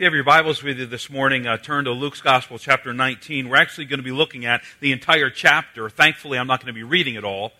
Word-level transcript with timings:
If 0.00 0.04
you 0.04 0.06
have 0.06 0.14
your 0.14 0.24
Bibles 0.24 0.62
with 0.62 0.78
you 0.78 0.86
this 0.86 1.10
morning, 1.10 1.46
uh, 1.46 1.58
turn 1.58 1.84
to 1.84 1.90
Luke's 1.90 2.22
Gospel, 2.22 2.56
chapter 2.56 2.94
19. 2.94 3.50
We're 3.50 3.56
actually 3.56 3.84
going 3.84 3.98
to 3.98 4.02
be 4.02 4.12
looking 4.12 4.46
at 4.46 4.62
the 4.80 4.92
entire 4.92 5.28
chapter. 5.28 5.90
Thankfully, 5.90 6.38
I'm 6.38 6.46
not 6.46 6.60
going 6.60 6.68
to 6.68 6.72
be 6.72 6.82
reading 6.82 7.16
it 7.16 7.24
all, 7.24 7.52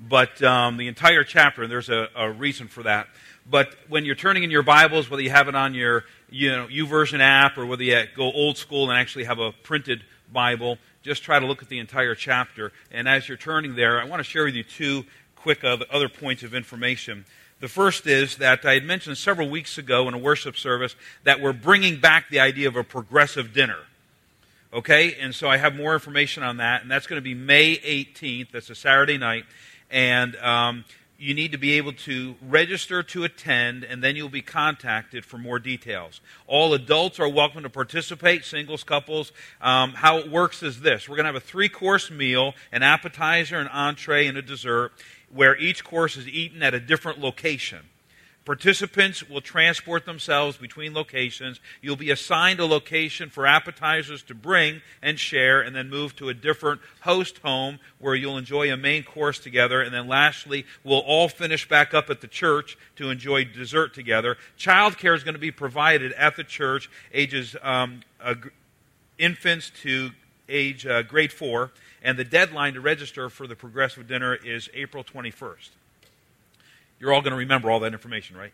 but 0.00 0.42
um, 0.42 0.76
the 0.76 0.88
entire 0.88 1.22
chapter, 1.22 1.62
and 1.62 1.70
there's 1.70 1.90
a, 1.90 2.08
a, 2.16 2.32
reason 2.32 2.66
for 2.66 2.82
that. 2.82 3.06
But 3.48 3.76
when 3.88 4.04
you're 4.04 4.16
turning 4.16 4.42
in 4.42 4.50
your 4.50 4.64
Bibles, 4.64 5.08
whether 5.08 5.22
you 5.22 5.30
have 5.30 5.46
it 5.46 5.54
on 5.54 5.72
your 5.72 6.02
you 6.28 6.50
know, 6.50 6.66
YouVersion 6.66 7.20
app 7.20 7.56
or 7.58 7.64
whether 7.64 7.84
you 7.84 8.02
go 8.16 8.24
old 8.24 8.58
school 8.58 8.90
and 8.90 8.98
actually 8.98 9.26
have 9.26 9.38
a 9.38 9.52
printed 9.52 10.02
Bible, 10.32 10.78
just 11.04 11.22
try 11.22 11.38
to 11.38 11.46
look 11.46 11.62
at 11.62 11.68
the 11.68 11.78
entire 11.78 12.16
chapter. 12.16 12.72
And 12.90 13.08
as 13.08 13.28
you're 13.28 13.38
turning 13.38 13.76
there, 13.76 14.00
I 14.00 14.04
want 14.04 14.18
to 14.18 14.24
share 14.24 14.46
with 14.46 14.56
you 14.56 14.64
two 14.64 15.04
quick 15.36 15.62
other 15.62 16.08
points 16.08 16.42
of 16.42 16.54
information. 16.54 17.24
The 17.64 17.68
first 17.68 18.06
is 18.06 18.36
that 18.36 18.66
I 18.66 18.74
had 18.74 18.84
mentioned 18.84 19.16
several 19.16 19.48
weeks 19.48 19.78
ago 19.78 20.06
in 20.06 20.12
a 20.12 20.18
worship 20.18 20.54
service 20.54 20.94
that 21.22 21.40
we're 21.40 21.54
bringing 21.54 21.98
back 21.98 22.28
the 22.28 22.38
idea 22.38 22.68
of 22.68 22.76
a 22.76 22.84
progressive 22.84 23.54
dinner. 23.54 23.78
Okay? 24.70 25.14
And 25.14 25.34
so 25.34 25.48
I 25.48 25.56
have 25.56 25.74
more 25.74 25.94
information 25.94 26.42
on 26.42 26.58
that, 26.58 26.82
and 26.82 26.90
that's 26.90 27.06
going 27.06 27.16
to 27.16 27.24
be 27.24 27.32
May 27.32 27.76
18th. 27.76 28.50
That's 28.52 28.68
a 28.68 28.74
Saturday 28.74 29.16
night. 29.16 29.46
And 29.90 30.36
um, 30.36 30.84
you 31.18 31.32
need 31.32 31.52
to 31.52 31.58
be 31.58 31.72
able 31.72 31.94
to 31.94 32.34
register 32.46 33.02
to 33.02 33.24
attend, 33.24 33.82
and 33.82 34.04
then 34.04 34.14
you'll 34.14 34.28
be 34.28 34.42
contacted 34.42 35.24
for 35.24 35.38
more 35.38 35.58
details. 35.58 36.20
All 36.46 36.74
adults 36.74 37.18
are 37.18 37.30
welcome 37.30 37.62
to 37.62 37.70
participate, 37.70 38.44
singles, 38.44 38.84
couples. 38.84 39.32
Um, 39.62 39.92
how 39.92 40.18
it 40.18 40.30
works 40.30 40.62
is 40.62 40.80
this 40.80 41.08
we're 41.08 41.16
going 41.16 41.24
to 41.24 41.32
have 41.32 41.36
a 41.36 41.40
three 41.40 41.70
course 41.70 42.10
meal, 42.10 42.52
an 42.72 42.82
appetizer, 42.82 43.58
an 43.58 43.68
entree, 43.68 44.26
and 44.26 44.36
a 44.36 44.42
dessert 44.42 44.92
where 45.34 45.56
each 45.58 45.84
course 45.84 46.16
is 46.16 46.28
eaten 46.28 46.62
at 46.62 46.74
a 46.74 46.80
different 46.80 47.18
location. 47.18 47.80
Participants 48.44 49.26
will 49.26 49.40
transport 49.40 50.04
themselves 50.04 50.58
between 50.58 50.92
locations. 50.92 51.60
You'll 51.80 51.96
be 51.96 52.10
assigned 52.10 52.60
a 52.60 52.66
location 52.66 53.30
for 53.30 53.46
appetizers 53.46 54.22
to 54.24 54.34
bring 54.34 54.82
and 55.00 55.18
share, 55.18 55.62
and 55.62 55.74
then 55.74 55.88
move 55.88 56.14
to 56.16 56.28
a 56.28 56.34
different 56.34 56.82
host 57.00 57.38
home 57.38 57.78
where 57.98 58.14
you'll 58.14 58.36
enjoy 58.36 58.70
a 58.70 58.76
main 58.76 59.02
course 59.02 59.38
together. 59.38 59.80
And 59.80 59.94
then 59.94 60.08
lastly, 60.08 60.66
we'll 60.84 60.98
all 60.98 61.30
finish 61.30 61.66
back 61.66 61.94
up 61.94 62.10
at 62.10 62.20
the 62.20 62.28
church 62.28 62.76
to 62.96 63.08
enjoy 63.08 63.46
dessert 63.46 63.94
together. 63.94 64.36
Child 64.58 64.98
care 64.98 65.14
is 65.14 65.24
going 65.24 65.34
to 65.34 65.40
be 65.40 65.50
provided 65.50 66.12
at 66.12 66.36
the 66.36 66.44
church, 66.44 66.90
ages 67.14 67.56
um, 67.62 68.02
infants 69.18 69.70
to 69.82 70.10
age 70.48 70.86
uh, 70.86 71.02
grade 71.02 71.32
four 71.32 71.72
and 72.02 72.18
the 72.18 72.24
deadline 72.24 72.74
to 72.74 72.80
register 72.80 73.30
for 73.30 73.46
the 73.46 73.56
progressive 73.56 74.06
dinner 74.06 74.34
is 74.34 74.68
April 74.74 75.02
21st. 75.02 75.70
You're 77.00 77.12
all 77.12 77.22
going 77.22 77.32
to 77.32 77.38
remember 77.38 77.70
all 77.70 77.80
that 77.80 77.92
information, 77.92 78.36
right? 78.36 78.52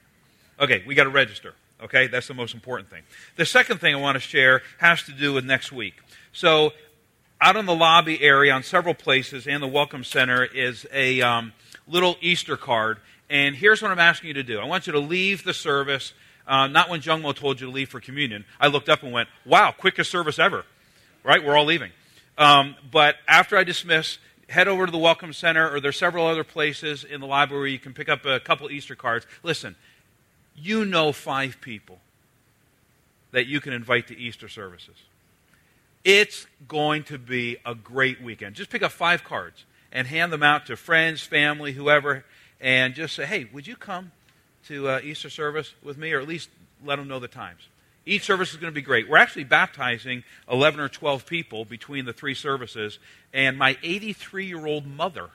Okay, 0.58 0.83
we 0.86 0.94
got 0.94 1.05
to 1.05 1.11
register. 1.11 1.55
Okay, 1.83 2.06
that's 2.06 2.28
the 2.28 2.34
most 2.34 2.55
important 2.55 2.91
thing. 2.91 3.02
The 3.36 3.46
second 3.46 3.78
thing 3.78 3.94
I 3.94 3.98
want 3.98 4.16
to 4.16 4.20
share 4.20 4.62
has 4.78 5.02
to 5.05 5.12
do 5.12 5.33
with 5.33 5.44
next 5.44 5.72
week. 5.72 5.94
So, 6.33 6.72
out 7.41 7.56
in 7.56 7.64
the 7.64 7.74
lobby 7.74 8.22
area, 8.22 8.52
on 8.52 8.62
several 8.62 8.94
places, 8.94 9.46
and 9.46 9.62
the 9.62 9.66
Welcome 9.66 10.05
Center, 10.05 10.44
is 10.44 10.86
a 10.92 11.22
um, 11.22 11.55
little 11.88 12.16
Easter 12.20 12.58
card. 12.58 12.98
And 13.30 13.56
here's 13.56 13.80
what 13.80 13.91
I'm 13.91 13.98
asking 13.98 14.28
you 14.28 14.34
to 14.34 14.42
do 14.42 14.61
I 14.61 14.66
want 14.66 14.86
you 14.86 14.92
to 14.92 14.98
leave 15.00 15.42
the 15.42 15.55
service, 15.55 16.12
uh, 16.46 16.66
not 16.66 16.91
when 16.91 17.00
Jungmo 17.00 17.34
told 17.34 17.61
you 17.61 17.66
to 17.66 17.72
leave 17.72 17.88
for 17.88 18.00
communion. 18.00 18.44
I 18.61 18.66
looked 18.66 18.91
up 18.91 19.02
and 19.02 19.12
went, 19.12 19.28
wow, 19.46 19.72
quickest 19.72 20.11
service 20.11 20.38
ever. 20.38 20.64
Right? 21.23 21.45
We're 21.45 21.57
all 21.57 21.65
leaving. 21.65 21.91
Um, 22.39 22.77
but 22.91 23.17
after 23.29 23.57
I 23.57 23.65
dismiss, 23.65 24.19
head 24.49 24.69
over 24.69 24.87
to 24.87 24.93
the 24.93 24.99
Welcome 24.99 25.33
Center, 25.33 25.71
or 25.71 25.81
there's 25.81 25.97
several 25.97 26.27
other 26.27 26.45
places 26.45 27.05
in 27.05 27.21
the 27.21 27.27
library 27.27 27.61
where 27.61 27.69
you 27.69 27.79
can 27.79 27.93
pick 27.93 28.09
up 28.09 28.25
a 28.25 28.41
couple 28.41 28.71
Easter 28.71 28.95
cards. 28.95 29.27
Listen, 29.43 29.77
you 30.57 30.85
know 30.85 31.13
five 31.13 31.61
people 31.61 31.98
that 33.33 33.47
you 33.47 33.61
can 33.61 33.73
invite 33.73 34.09
to 34.09 34.19
Easter 34.19 34.48
services. 34.48 34.97
It's 36.03 36.47
going 36.67 37.05
to 37.05 37.19
be 37.19 37.59
a 37.67 37.75
great 37.75 38.23
weekend. 38.23 38.57
Just 38.57 38.70
pick 38.70 38.83
up 38.83 38.91
five 38.91 39.23
cards 39.23 39.64
and 39.92 40.07
hand 40.07 40.33
them 40.33 40.42
out 40.42 40.67
to 40.67 40.77
friends, 40.77 41.20
family, 41.20 41.73
whoever, 41.73 42.25
and 42.61 42.95
just 42.95 43.14
say, 43.14 43.27
hey, 43.27 43.48
would 43.53 43.67
you 43.67 43.77
come 43.77 44.13
to 44.69 44.89
uh, 44.89 45.01
Easter 45.03 45.30
service 45.30 45.75
with 45.83 45.98
me, 45.98 46.13
or 46.13 46.20
at 46.20 46.29
least 46.29 46.48
let 46.85 46.97
them 46.97 47.09
know 47.09 47.19
the 47.19 47.29
times. 47.29 47.69
Each 48.06 48.24
service 48.24 48.50
is 48.50 48.56
going 48.56 48.72
to 48.72 48.74
be 48.74 48.83
great. 48.83 49.08
We're 49.08 49.18
actually 49.18 49.44
baptizing 49.44 50.24
11 50.50 50.80
or 50.80 50.88
12 50.88 51.27
people 51.27 51.64
between 51.64 52.06
the 52.06 52.12
three 52.12 52.34
services, 52.34 52.98
and 53.33 53.58
my 53.58 53.77
83 53.83 54.46
year 54.46 54.66
old 54.66 54.86
mother 54.86 55.28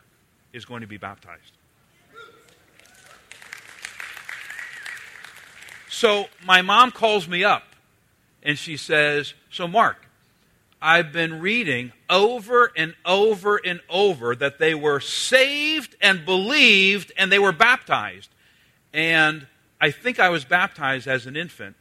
is 0.51 0.65
going 0.65 0.81
to 0.81 0.87
be 0.87 0.97
baptized. 0.97 1.51
So 5.89 6.25
my 6.45 6.61
mom 6.61 6.91
calls 6.91 7.27
me 7.27 7.43
up 7.43 7.63
and 8.43 8.57
she 8.57 8.75
says, 8.75 9.33
So, 9.49 9.67
Mark, 9.67 10.05
I've 10.81 11.13
been 11.13 11.39
reading 11.39 11.93
over 12.09 12.71
and 12.75 12.95
over 13.05 13.57
and 13.63 13.79
over 13.89 14.35
that 14.35 14.59
they 14.59 14.75
were 14.75 14.99
saved 14.99 15.95
and 16.01 16.25
believed 16.25 17.11
and 17.17 17.31
they 17.31 17.39
were 17.39 17.53
baptized. 17.53 18.29
And 18.93 19.47
I 19.79 19.91
think 19.91 20.19
I 20.19 20.29
was 20.29 20.43
baptized 20.43 21.07
as 21.07 21.25
an 21.25 21.37
infant 21.37 21.75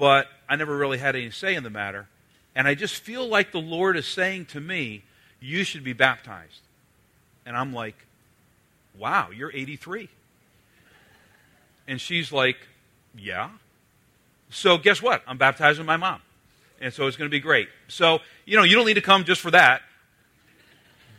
but 0.00 0.28
I 0.48 0.56
never 0.56 0.76
really 0.76 0.96
had 0.96 1.14
any 1.14 1.30
say 1.30 1.54
in 1.54 1.62
the 1.62 1.70
matter. 1.70 2.08
And 2.54 2.66
I 2.66 2.74
just 2.74 2.94
feel 2.96 3.28
like 3.28 3.52
the 3.52 3.60
Lord 3.60 3.98
is 3.98 4.06
saying 4.06 4.46
to 4.46 4.60
me, 4.60 5.04
You 5.40 5.62
should 5.62 5.84
be 5.84 5.92
baptized. 5.92 6.62
And 7.44 7.54
I'm 7.54 7.72
like, 7.74 8.06
Wow, 8.98 9.28
you're 9.30 9.52
83. 9.52 10.08
And 11.86 12.00
she's 12.00 12.32
like, 12.32 12.56
Yeah. 13.16 13.50
So 14.48 14.78
guess 14.78 15.02
what? 15.02 15.22
I'm 15.26 15.36
baptizing 15.36 15.84
my 15.84 15.98
mom. 15.98 16.22
And 16.80 16.92
so 16.92 17.06
it's 17.06 17.18
going 17.18 17.30
to 17.30 17.34
be 17.34 17.40
great. 17.40 17.68
So, 17.88 18.20
you 18.46 18.56
know, 18.56 18.62
you 18.62 18.74
don't 18.74 18.86
need 18.86 18.94
to 18.94 19.02
come 19.02 19.24
just 19.24 19.42
for 19.42 19.50
that, 19.50 19.82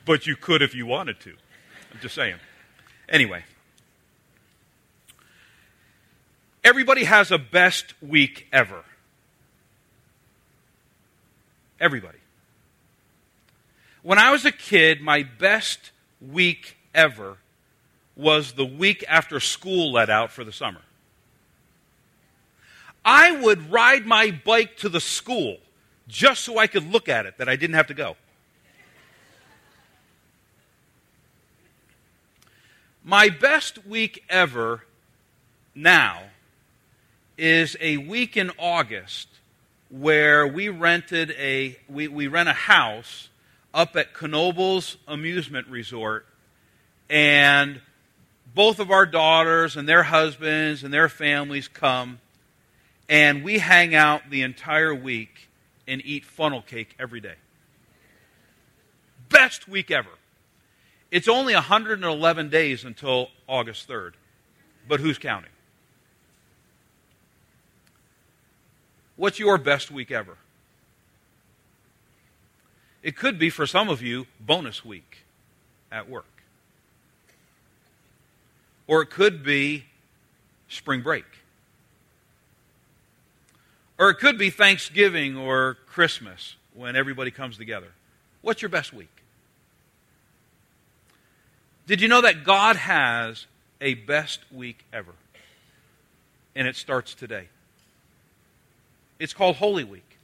but 0.06 0.26
you 0.26 0.36
could 0.36 0.64
if 0.64 0.74
you 0.74 0.88
wanted 0.88 1.20
to. 1.20 1.30
I'm 1.94 2.00
just 2.02 2.16
saying. 2.16 2.38
Anyway, 3.08 3.44
Everybody 6.64 7.06
has 7.06 7.32
a 7.32 7.38
best 7.38 7.94
week 8.02 8.48
ever. 8.54 8.84
Everybody. 11.80 12.20
When 14.04 14.20
I 14.20 14.32
was 14.32 14.46
a 14.46 14.52
kid, 14.52 15.02
my 15.02 15.24
best 15.24 15.92
week 16.22 16.78
ever 16.94 17.38
was 18.16 18.54
the 18.54 18.66
week 18.66 19.04
after 19.08 19.40
school 19.40 19.92
let 19.92 20.10
out 20.10 20.32
for 20.32 20.44
the 20.44 20.52
summer. 20.52 20.82
I 23.04 23.32
would 23.32 23.72
ride 23.72 24.06
my 24.06 24.30
bike 24.30 24.78
to 24.78 24.90
the 24.90 25.02
school 25.02 25.58
just 26.08 26.44
so 26.44 26.60
I 26.60 26.68
could 26.68 26.92
look 26.92 27.10
at 27.10 27.26
it, 27.26 27.38
that 27.40 27.50
I 27.50 27.56
didn't 27.56 27.76
have 27.76 27.88
to 27.88 27.94
go. 27.96 28.16
My 33.04 33.30
best 33.30 33.86
week 33.88 34.24
ever 34.30 34.86
now 35.74 36.22
is 37.42 37.76
a 37.82 37.98
week 37.98 38.38
in 38.38 38.52
August 38.60 39.28
where 39.90 40.46
we 40.46 40.70
rented 40.70 41.32
a 41.32 41.76
we, 41.90 42.08
we 42.08 42.28
rent 42.28 42.48
a 42.48 42.54
house 42.54 43.30
up 43.74 43.96
at 43.96 44.14
Knoebels 44.14 44.98
Amusement 45.08 45.68
Resort 45.68 46.28
and 47.10 47.82
both 48.54 48.80
of 48.80 48.92
our 48.92 49.08
daughters 49.08 49.76
and 49.76 49.90
their 49.90 50.04
husbands 50.04 50.84
and 50.84 50.94
their 50.94 51.10
families 51.10 51.68
come 51.68 52.20
and 53.10 53.44
we 53.44 53.58
hang 53.58 53.96
out 53.96 54.30
the 54.30 54.44
entire 54.44 54.94
week 54.94 55.50
and 55.88 56.00
eat 56.06 56.24
funnel 56.24 56.62
cake 56.62 56.96
every 57.00 57.22
day. 57.22 57.36
Best 59.30 59.68
week 59.68 59.90
ever. 59.90 60.12
It's 61.10 61.28
only 61.28 61.56
111 61.56 62.50
days 62.50 62.86
until 62.86 63.30
August 63.48 63.90
3rd, 63.90 64.12
but 64.88 65.00
who's 65.00 65.18
counting? 65.18 65.50
What's 69.22 69.38
your 69.38 69.60
best 69.60 69.92
week 69.92 70.10
ever? 70.10 70.36
It 73.04 73.16
could 73.16 73.38
be 73.38 73.52
for 73.52 73.68
some 73.68 73.88
of 73.88 74.02
you 74.02 74.26
bonus 74.40 74.84
week 74.84 75.26
at 75.92 76.10
work. 76.10 76.42
Or 78.88 79.04
it 79.04 79.12
could 79.12 79.44
be 79.44 79.86
spring 80.70 81.02
break. 81.02 81.26
Or 84.00 84.10
it 84.10 84.16
could 84.16 84.40
be 84.40 84.50
Thanksgiving 84.50 85.38
or 85.38 85.78
Christmas 85.86 86.56
when 86.74 86.96
everybody 86.96 87.30
comes 87.30 87.58
together. 87.58 87.90
What's 88.42 88.64
your 88.64 88.70
best 88.70 88.92
week? 88.92 89.22
Did 91.86 92.02
you 92.02 92.08
know 92.08 92.22
that 92.22 92.44
God 92.44 92.76
has 92.76 93.46
a 93.80 93.94
best 93.94 94.40
week 94.52 94.84
ever? 94.92 95.14
And 96.56 96.68
it 96.68 96.76
starts 96.76 97.14
today. 97.14 97.50
It's 99.22 99.34
called 99.34 99.58
Holy 99.58 99.84
Week. 99.84 100.18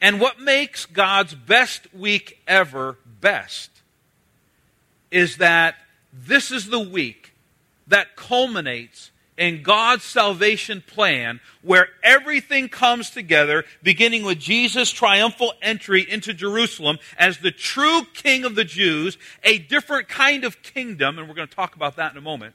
And 0.00 0.18
what 0.18 0.40
makes 0.40 0.86
God's 0.86 1.34
best 1.34 1.92
week 1.92 2.40
ever 2.48 2.96
best 3.20 3.70
is 5.10 5.36
that 5.36 5.74
this 6.10 6.50
is 6.50 6.70
the 6.70 6.80
week 6.80 7.34
that 7.86 8.16
culminates 8.16 9.10
in 9.36 9.62
God's 9.62 10.04
salvation 10.04 10.82
plan 10.86 11.40
where 11.60 11.88
everything 12.02 12.70
comes 12.70 13.10
together, 13.10 13.64
beginning 13.82 14.24
with 14.24 14.38
Jesus' 14.38 14.90
triumphal 14.90 15.52
entry 15.60 16.00
into 16.10 16.32
Jerusalem 16.32 16.98
as 17.18 17.38
the 17.38 17.50
true 17.50 18.06
king 18.14 18.46
of 18.46 18.54
the 18.54 18.64
Jews, 18.64 19.18
a 19.44 19.58
different 19.58 20.08
kind 20.08 20.44
of 20.44 20.62
kingdom, 20.62 21.18
and 21.18 21.28
we're 21.28 21.34
going 21.34 21.48
to 21.48 21.54
talk 21.54 21.76
about 21.76 21.96
that 21.96 22.12
in 22.12 22.16
a 22.16 22.22
moment. 22.22 22.54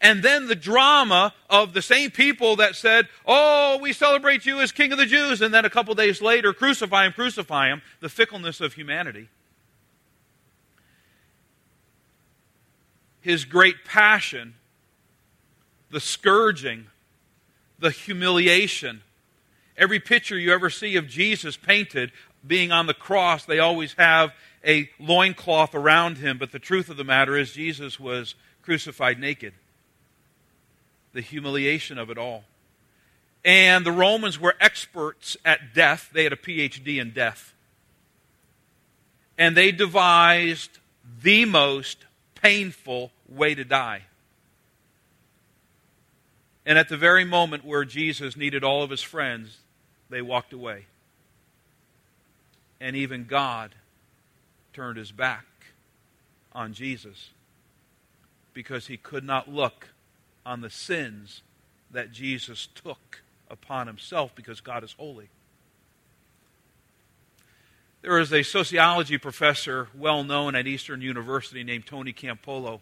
And 0.00 0.22
then 0.22 0.48
the 0.48 0.54
drama 0.54 1.32
of 1.48 1.72
the 1.72 1.82
same 1.82 2.10
people 2.10 2.56
that 2.56 2.76
said, 2.76 3.08
Oh, 3.24 3.78
we 3.80 3.92
celebrate 3.92 4.44
you 4.44 4.60
as 4.60 4.72
king 4.72 4.92
of 4.92 4.98
the 4.98 5.06
Jews, 5.06 5.40
and 5.40 5.54
then 5.54 5.64
a 5.64 5.70
couple 5.70 5.94
days 5.94 6.20
later, 6.20 6.52
crucify 6.52 7.06
him, 7.06 7.12
crucify 7.12 7.68
him, 7.68 7.82
the 8.00 8.08
fickleness 8.08 8.60
of 8.60 8.74
humanity. 8.74 9.28
His 13.20 13.44
great 13.44 13.84
passion 13.84 14.54
the 15.94 16.00
scourging, 16.00 16.86
the 17.78 17.90
humiliation. 17.90 19.00
Every 19.76 20.00
picture 20.00 20.36
you 20.36 20.52
ever 20.52 20.68
see 20.68 20.96
of 20.96 21.06
Jesus 21.06 21.56
painted 21.56 22.10
being 22.44 22.72
on 22.72 22.86
the 22.86 22.94
cross, 22.94 23.44
they 23.44 23.60
always 23.60 23.94
have 23.94 24.32
a 24.66 24.90
loincloth 24.98 25.72
around 25.72 26.18
him, 26.18 26.36
but 26.36 26.50
the 26.50 26.58
truth 26.58 26.88
of 26.88 26.96
the 26.96 27.04
matter 27.04 27.36
is 27.36 27.52
Jesus 27.52 28.00
was 28.00 28.34
crucified 28.62 29.20
naked. 29.20 29.54
The 31.14 31.22
humiliation 31.22 31.96
of 31.98 32.10
it 32.10 32.18
all. 32.18 32.44
And 33.44 33.84
the 33.84 33.92
Romans 33.92 34.38
were 34.38 34.54
experts 34.60 35.36
at 35.44 35.74
death. 35.74 36.10
They 36.12 36.24
had 36.24 36.32
a 36.32 36.36
PhD 36.36 37.00
in 37.00 37.12
death. 37.12 37.54
And 39.38 39.56
they 39.56 39.72
devised 39.72 40.78
the 41.22 41.44
most 41.44 42.04
painful 42.34 43.10
way 43.28 43.54
to 43.54 43.64
die. 43.64 44.02
And 46.66 46.78
at 46.78 46.88
the 46.88 46.96
very 46.96 47.24
moment 47.24 47.64
where 47.64 47.84
Jesus 47.84 48.36
needed 48.36 48.64
all 48.64 48.82
of 48.82 48.90
his 48.90 49.02
friends, 49.02 49.58
they 50.08 50.22
walked 50.22 50.52
away. 50.52 50.86
And 52.80 52.96
even 52.96 53.24
God 53.24 53.74
turned 54.72 54.96
his 54.96 55.12
back 55.12 55.44
on 56.52 56.72
Jesus 56.72 57.30
because 58.54 58.86
he 58.86 58.96
could 58.96 59.24
not 59.24 59.48
look 59.48 59.88
on 60.44 60.60
the 60.60 60.70
sins 60.70 61.42
that 61.90 62.12
Jesus 62.12 62.68
took 62.74 63.22
upon 63.50 63.86
himself 63.86 64.34
because 64.34 64.60
God 64.60 64.84
is 64.84 64.94
holy. 64.98 65.28
There 68.02 68.18
is 68.18 68.32
a 68.32 68.42
sociology 68.42 69.16
professor 69.16 69.88
well 69.96 70.24
known 70.24 70.54
at 70.54 70.66
Eastern 70.66 71.00
University 71.00 71.64
named 71.64 71.86
Tony 71.86 72.12
Campolo, 72.12 72.80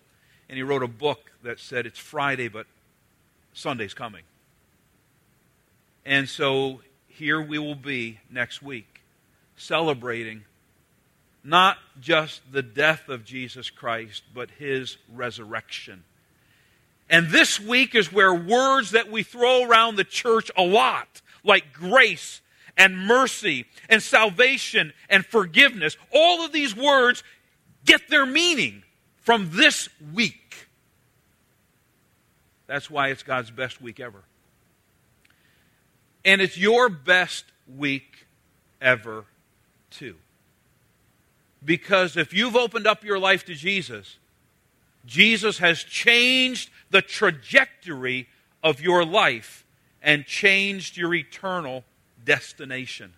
and 0.49 0.57
he 0.57 0.63
wrote 0.63 0.83
a 0.83 0.89
book 0.89 1.31
that 1.45 1.61
said 1.61 1.87
it's 1.87 1.99
Friday, 1.99 2.49
but 2.49 2.67
Sunday's 3.53 3.95
coming. 3.95 4.25
And 6.05 6.29
so 6.29 6.81
here 7.07 7.41
we 7.41 7.59
will 7.59 7.77
be 7.77 8.19
next 8.31 8.63
week 8.63 9.03
celebrating 9.57 10.45
not 11.45 11.79
just 12.01 12.41
the 12.53 12.63
death 12.63 13.09
of 13.09 13.25
Jesus 13.25 13.71
Christ, 13.71 14.23
but 14.35 14.51
his 14.59 14.97
resurrection. 15.13 16.05
And 17.13 17.29
this 17.29 17.61
week 17.61 17.95
is 17.95 18.11
where 18.11 18.33
words 18.35 18.93
that 18.93 19.11
we 19.11 19.23
throw 19.23 19.65
around 19.65 19.97
the 19.97 20.05
church 20.05 20.51
a 20.57 20.63
lot, 20.63 21.21
like 21.45 21.71
grace 21.75 22.41
and 22.75 22.97
mercy 22.97 23.67
and 23.91 24.03
salvation 24.03 24.95
and 25.11 25.25
forgiveness, 25.27 25.99
all 26.11 26.43
of 26.43 26.53
these 26.53 26.75
words 26.75 27.23
get 27.85 28.09
their 28.09 28.25
meaning 28.25 28.83
from 29.19 29.51
this 29.53 29.91
week. 30.15 30.69
That's 32.67 32.89
why 32.89 33.09
it's 33.09 33.23
God's 33.23 33.51
best 33.51 33.83
week 33.83 34.01
ever. 34.01 34.23
And 36.25 36.41
it's 36.41 36.57
your 36.57 36.89
best 36.89 37.45
week 37.77 38.27
ever, 38.81 39.27
too. 39.91 40.17
Because 41.63 42.17
if 42.17 42.33
you've 42.33 42.57
opened 42.57 42.87
up 42.87 43.05
your 43.05 43.19
life 43.19 43.45
to 43.45 43.55
Jesus, 43.55 44.17
Jesus 45.05 45.59
has 45.59 45.83
changed 45.83 46.71
the 46.91 47.03
trajectory 47.03 48.29
of 48.63 48.81
your 48.81 49.05
life 49.05 49.65
and 50.03 50.25
changed 50.25 50.97
your 50.97 51.15
eternal 51.15 51.85
destination. 52.25 53.13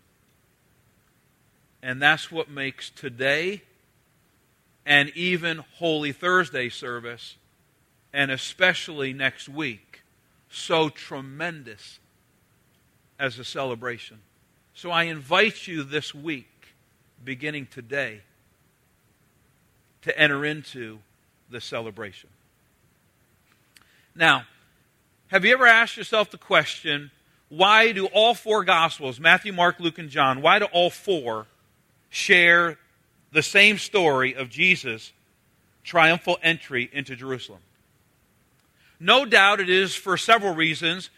And 1.83 2.01
that's 2.01 2.33
what 2.33 2.49
makes 2.49 2.91
today 2.91 3.63
and 4.87 5.11
even 5.11 5.59
Holy 5.77 6.13
Thursday 6.13 6.69
service 6.69 7.37
and 8.13 8.31
especially 8.31 9.13
next 9.13 9.49
week, 9.49 10.03
so 10.49 10.89
tremendous 10.89 11.99
as 13.19 13.39
a 13.39 13.45
celebration. 13.45 14.21
So 14.73 14.91
I 14.91 15.05
invite 15.05 15.67
you 15.67 15.83
this 15.83 16.15
week, 16.15 16.75
beginning 17.25 17.67
today, 17.67 18.21
to 20.03 20.17
enter 20.19 20.45
into 20.45 21.01
the 21.51 21.61
celebration. 21.61 22.31
Now, 24.15 24.45
have 25.29 25.45
you 25.45 25.53
ever 25.53 25.67
asked 25.67 25.97
yourself 25.97 26.31
the 26.31 26.39
question 26.39 27.11
why 27.49 27.93
do 27.93 28.07
all 28.07 28.35
four 28.35 28.65
Gospels, 28.65 29.21
Matthew, 29.21 29.53
Mark, 29.53 29.79
Luke, 29.79 29.99
and 29.99 30.11
John, 30.11 30.43
why 30.43 30.59
do 30.59 30.65
all 30.67 30.91
four 30.91 31.47
share 32.09 32.79
the 33.33 33.43
same 33.43 33.79
story 33.79 34.35
of 34.35 34.49
Jesus' 34.49 35.13
triumphal 35.85 36.39
entry 36.43 36.89
into 36.93 37.15
Jerusalem? 37.15 37.61
No 38.99 39.25
doubt 39.25 39.61
it 39.61 39.69
is 39.69 39.95
for 39.95 40.17
several 40.17 40.55
reasons. 40.55 41.11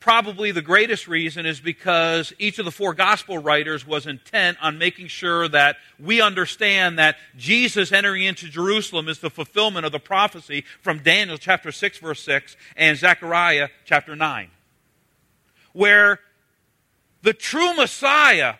Probably 0.00 0.50
the 0.50 0.62
greatest 0.62 1.06
reason 1.06 1.44
is 1.44 1.60
because 1.60 2.32
each 2.38 2.58
of 2.58 2.64
the 2.64 2.70
four 2.70 2.94
gospel 2.94 3.36
writers 3.36 3.86
was 3.86 4.06
intent 4.06 4.56
on 4.62 4.78
making 4.78 5.08
sure 5.08 5.46
that 5.48 5.76
we 5.98 6.22
understand 6.22 6.98
that 6.98 7.16
Jesus 7.36 7.92
entering 7.92 8.22
into 8.22 8.48
Jerusalem 8.48 9.08
is 9.08 9.18
the 9.18 9.28
fulfillment 9.28 9.84
of 9.84 9.92
the 9.92 9.98
prophecy 9.98 10.64
from 10.80 11.02
Daniel 11.02 11.36
chapter 11.36 11.70
6 11.70 11.98
verse 11.98 12.22
6 12.22 12.56
and 12.76 12.96
Zechariah 12.96 13.68
chapter 13.84 14.16
9. 14.16 14.50
Where 15.74 16.20
the 17.20 17.34
true 17.34 17.74
Messiah 17.74 18.54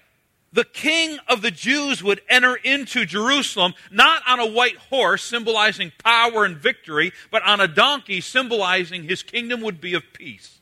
the 0.53 0.65
king 0.65 1.19
of 1.29 1.43
the 1.43 1.51
Jews 1.51 2.03
would 2.03 2.21
enter 2.29 2.57
into 2.57 3.07
Jerusalem 3.07 3.73
not 3.91 4.23
on 4.27 4.41
a 4.41 4.47
white 4.47 4.77
horse, 4.77 5.23
symbolizing 5.23 5.93
power 6.03 6.45
and 6.45 6.57
victory, 6.57 7.13
but 7.31 7.47
on 7.47 7.61
a 7.61 7.69
donkey, 7.69 8.21
symbolizing 8.21 9.05
his 9.05 9.23
kingdom 9.23 9.61
would 9.61 9.81
be 9.81 9.95
of 9.95 10.03
peace. 10.13 10.60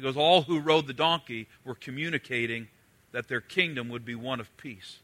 Because 0.00 0.16
all 0.16 0.42
who 0.42 0.60
rode 0.60 0.86
the 0.86 0.92
donkey 0.92 1.48
were 1.64 1.74
communicating 1.74 2.68
that 3.12 3.28
their 3.28 3.40
kingdom 3.40 3.88
would 3.88 4.04
be 4.04 4.14
one 4.14 4.40
of 4.40 4.54
peace. 4.56 4.98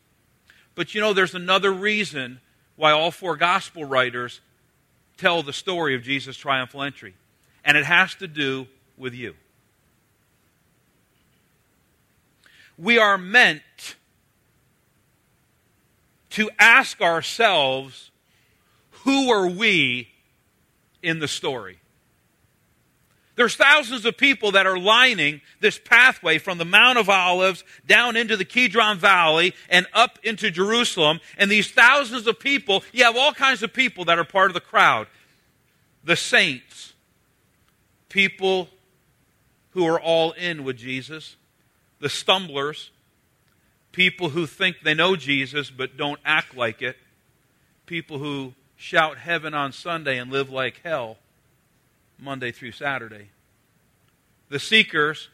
But 0.75 0.95
you 0.95 1.01
know, 1.01 1.13
there's 1.13 1.35
another 1.35 1.73
reason 1.73 2.41
why 2.77 2.93
all 2.93 3.11
four 3.11 3.37
gospel 3.37 3.85
writers 3.85 4.41
tell 5.17 5.43
the 5.43 5.53
story 5.53 5.95
of 5.95 6.03
Jesus' 6.03 6.37
triumphal 6.37 6.83
entry, 6.83 7.15
and 7.65 7.77
it 7.77 7.85
has 7.85 8.15
to 8.17 8.27
do 8.27 8.67
with 8.97 9.15
you. 9.15 9.35
we 12.79 12.99
are 12.99 13.19
meant 13.19 13.63
to 16.31 16.51
ask 16.59 17.01
ourselves 17.01 18.11
who 18.91 19.31
are 19.31 19.47
we 19.47 20.09
in 21.03 21.19
the 21.19 21.29
story? 21.29 21.79
There's 23.37 23.57
thousands 23.57 24.05
of 24.05 24.17
people 24.17 24.53
that 24.53 24.67
are 24.67 24.79
lining 24.79 25.41
this 25.61 25.79
pathway 25.79 26.39
from 26.39 26.59
the 26.59 26.65
Mount 26.65 26.99
of 26.99 27.09
Olives 27.09 27.65
down 27.87 28.17
into 28.17 28.37
the 28.37 28.45
Kidron 28.45 28.99
Valley 28.99 29.55
and 29.69 29.87
up 29.93 30.21
into 30.23 30.51
Jerusalem. 30.51 31.21
And 31.37 31.51
these 31.51 31.71
thousands 31.71 32.29
of 32.29 32.39
people, 32.39 32.85
you 32.93 33.05
have 33.05 33.17
all 33.17 33.33
kinds 33.33 33.63
of 33.63 33.73
people 33.73 34.05
that 34.05 34.19
are 34.19 34.25
part 34.25 34.51
of 34.51 34.55
the 34.55 34.61
crowd. 34.61 35.09
The 36.05 36.17
saints, 36.17 36.93
people 38.09 38.69
who 39.71 39.85
are 39.87 40.01
all 40.01 40.31
in 40.33 40.63
with 40.63 40.77
Jesus, 40.77 41.35
the 41.99 42.09
stumblers, 42.09 42.93
people 43.91 44.29
who 44.29 44.47
think 44.47 44.77
they 44.85 44.95
know 44.95 45.17
Jesus 45.17 45.71
but 45.71 45.97
don't 45.97 46.21
act 46.25 46.57
like 46.57 46.83
it, 46.83 46.97
people 47.87 48.19
who 48.19 48.55
shout 48.77 49.19
heaven 49.19 49.55
on 49.55 49.73
Sunday 49.73 50.19
and 50.19 50.31
live 50.31 50.51
like 50.51 50.81
hell 50.85 51.17
Monday 52.19 52.53
through 52.53 52.73
Saturday. 52.73 53.29
The 54.49 54.59
seekers, 54.59 55.29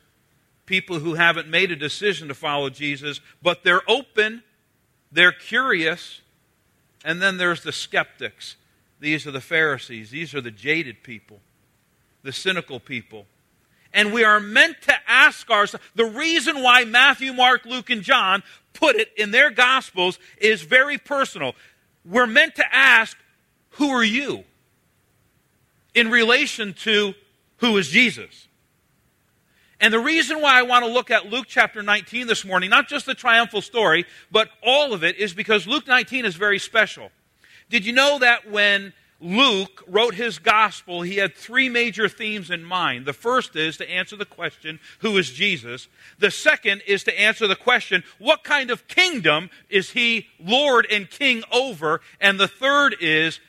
people 0.67 0.99
who 0.99 1.15
haven't 1.15 1.49
made 1.49 1.71
a 1.71 1.77
decision 1.77 2.29
to 2.29 2.35
follow 2.35 2.71
Jesus, 2.71 3.21
but 3.43 3.65
they're 3.65 3.89
open, 3.89 4.43
they're 5.13 5.33
curious, 5.33 6.21
and 7.05 7.21
then 7.21 7.37
there's 7.37 7.63
the 7.63 7.73
skeptics. 7.73 8.57
These 9.01 9.27
are 9.27 9.33
the 9.33 9.41
Pharisees, 9.41 10.11
these 10.11 10.35
are 10.35 10.41
the 10.41 10.51
jaded 10.51 11.03
people, 11.03 11.41
the 12.23 12.33
cynical 12.33 12.81
people 12.81 13.27
and 13.93 14.13
we 14.13 14.25
are 14.25 14.41
meant 14.41 14.83
to 14.83 14.95
ask 15.07 15.51
ourselves 15.51 15.85
the 15.95 16.05
reason 16.05 16.63
why 16.63 16.85
Matthew, 16.85 17.33
Mark, 17.33 17.65
Luke, 17.65 17.91
and 17.91 18.03
John 18.03 18.43
put 18.73 18.97
it 18.97 19.11
in 19.17 19.31
their 19.31 19.51
Gospels 19.51 20.19
is 20.39 20.63
very 20.63 20.99
personal. 20.99 21.55
We're 22.05 22.27
meant 22.27 22.55
to 22.57 22.75
ask, 22.75 23.17
Who 23.73 23.91
are 23.91 24.05
you? 24.05 24.45
In 25.95 26.11
relation 26.11 26.75
to 26.75 27.15
who 27.59 27.77
is 27.77 27.89
Jesus. 27.89 28.49
And 29.81 29.95
the 29.95 29.99
reason 29.99 30.43
why 30.43 30.59
I 30.59 30.63
want 30.63 30.85
to 30.85 30.91
look 30.91 31.11
at 31.11 31.31
Luke 31.31 31.47
chapter 31.49 31.83
19 31.83 32.27
this 32.27 32.45
morning, 32.45 32.69
not 32.69 32.87
just 32.87 33.07
the 33.07 33.15
triumphal 33.15 33.63
story, 33.63 34.05
but 34.31 34.51
all 34.63 34.93
of 34.93 35.03
it, 35.03 35.17
is 35.17 35.33
because 35.33 35.67
Luke 35.67 35.87
19 35.87 36.27
is 36.27 36.37
very 36.37 36.59
special. 36.59 37.11
Did 37.71 37.87
you 37.87 37.93
know 37.93 38.19
that 38.19 38.51
when 38.51 38.93
Luke 39.21 39.85
wrote 39.87 40.15
his 40.15 40.39
gospel, 40.39 41.03
he 41.03 41.17
had 41.17 41.35
three 41.35 41.69
major 41.69 42.09
themes 42.09 42.51
in 42.51 42.65
mind. 42.65 43.05
The 43.05 43.13
first 43.13 43.55
is 43.55 43.77
to 43.77 43.91
answer 43.91 44.17
the 44.17 44.25
question, 44.25 44.81
who 45.01 45.17
is 45.19 45.31
Jesus? 45.31 45.89
The 46.19 46.31
second 46.31 46.83
is 46.87 47.05
to 47.05 47.21
answer 47.21 47.47
the 47.47 47.57
question, 47.57 48.03
what 48.19 48.45
kind 48.45 48.71
of 48.71 48.89
kingdom 48.89 49.51
is 49.69 49.91
he 49.91 50.29
Lord 50.39 50.87
and 50.91 51.09
King 51.09 51.43
over? 51.53 52.01
And 52.21 52.41
the 52.41 52.49
third 52.49 52.97
is, 53.01 53.41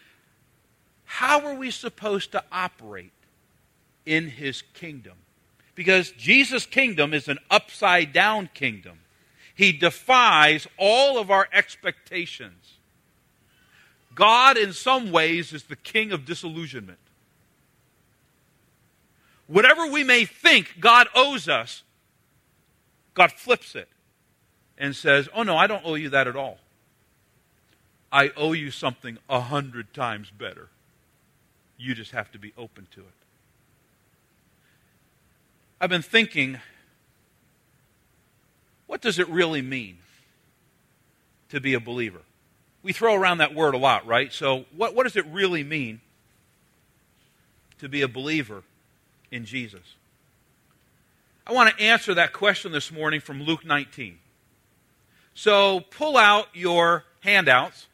how 1.12 1.46
are 1.46 1.53
we 1.53 1.70
supposed 1.72 2.32
to 2.32 2.41
operate 2.53 3.12
in 4.06 4.30
his 4.30 4.63
kingdom? 4.74 5.18
Because 5.75 6.12
Jesus' 6.12 6.65
kingdom 6.65 7.13
is 7.13 7.27
an 7.27 7.38
upside 7.50 8.13
down 8.13 8.50
kingdom. 8.53 9.00
He 9.53 9.74
defies 9.74 10.68
all 10.77 11.20
of 11.20 11.30
our 11.30 11.50
expectations. 11.51 12.77
God, 14.15 14.58
in 14.58 14.72
some 14.72 15.12
ways, 15.12 15.51
is 15.51 15.63
the 15.63 15.75
king 15.75 16.13
of 16.13 16.25
disillusionment. 16.25 16.98
Whatever 19.48 19.88
we 19.88 20.06
may 20.06 20.24
think 20.24 20.80
God 20.80 21.08
owes 21.13 21.50
us, 21.50 21.84
God 23.13 23.34
flips 23.34 23.75
it 23.75 23.89
and 24.77 24.96
says, 24.96 25.27
Oh, 25.36 25.44
no, 25.44 25.58
I 25.58 25.68
don't 25.68 25.86
owe 25.86 25.96
you 25.96 26.10
that 26.12 26.30
at 26.30 26.38
all. 26.38 26.58
I 28.13 28.32
owe 28.38 28.53
you 28.53 28.72
something 28.72 29.18
a 29.30 29.41
hundred 29.41 29.94
times 29.94 30.32
better. 30.32 30.70
You 31.82 31.96
just 31.96 32.12
have 32.12 32.32
to 32.34 32.38
be 32.38 32.54
open 32.60 32.88
to 32.92 33.00
it. 33.00 33.08
I've 35.80 35.90
been 35.90 36.04
thinking, 36.04 36.60
what 38.86 39.02
does 39.02 39.18
it 39.18 39.28
really 39.30 39.64
mean 39.64 39.98
to 41.50 41.60
be 41.60 41.74
a 41.74 41.80
believer? 41.80 42.22
We 42.84 42.94
throw 42.94 43.16
around 43.16 43.40
that 43.40 43.56
word 43.56 43.74
a 43.74 43.80
lot, 43.80 44.06
right? 44.06 44.32
So, 44.32 44.66
what, 44.76 44.94
what 44.94 45.04
does 45.04 45.16
it 45.16 45.26
really 45.32 45.64
mean 45.64 46.02
to 47.80 47.90
be 47.90 48.04
a 48.04 48.08
believer 48.08 48.62
in 49.32 49.46
Jesus? 49.46 49.96
I 51.48 51.52
want 51.54 51.76
to 51.76 51.84
answer 51.84 52.14
that 52.14 52.32
question 52.32 52.72
this 52.72 52.92
morning 52.92 53.22
from 53.22 53.42
Luke 53.42 53.66
19. 53.66 54.20
So, 55.34 55.80
pull 55.80 56.16
out 56.16 56.46
your 56.54 57.06
handouts, 57.22 57.88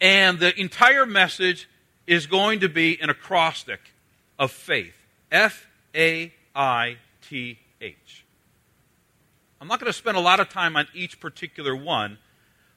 and 0.00 0.38
the 0.38 0.56
entire 0.58 1.04
message 1.04 1.66
is 2.10 2.26
going 2.26 2.58
to 2.58 2.68
be 2.68 3.00
an 3.00 3.08
acrostic 3.08 3.78
of 4.36 4.50
faith 4.50 4.96
F 5.30 5.68
A 5.94 6.34
I 6.54 6.96
T 7.22 7.58
H. 7.80 8.24
I'm 9.60 9.68
not 9.68 9.78
going 9.78 9.92
to 9.92 9.96
spend 9.96 10.16
a 10.16 10.20
lot 10.20 10.40
of 10.40 10.48
time 10.48 10.76
on 10.76 10.88
each 10.92 11.20
particular 11.20 11.74
one, 11.76 12.18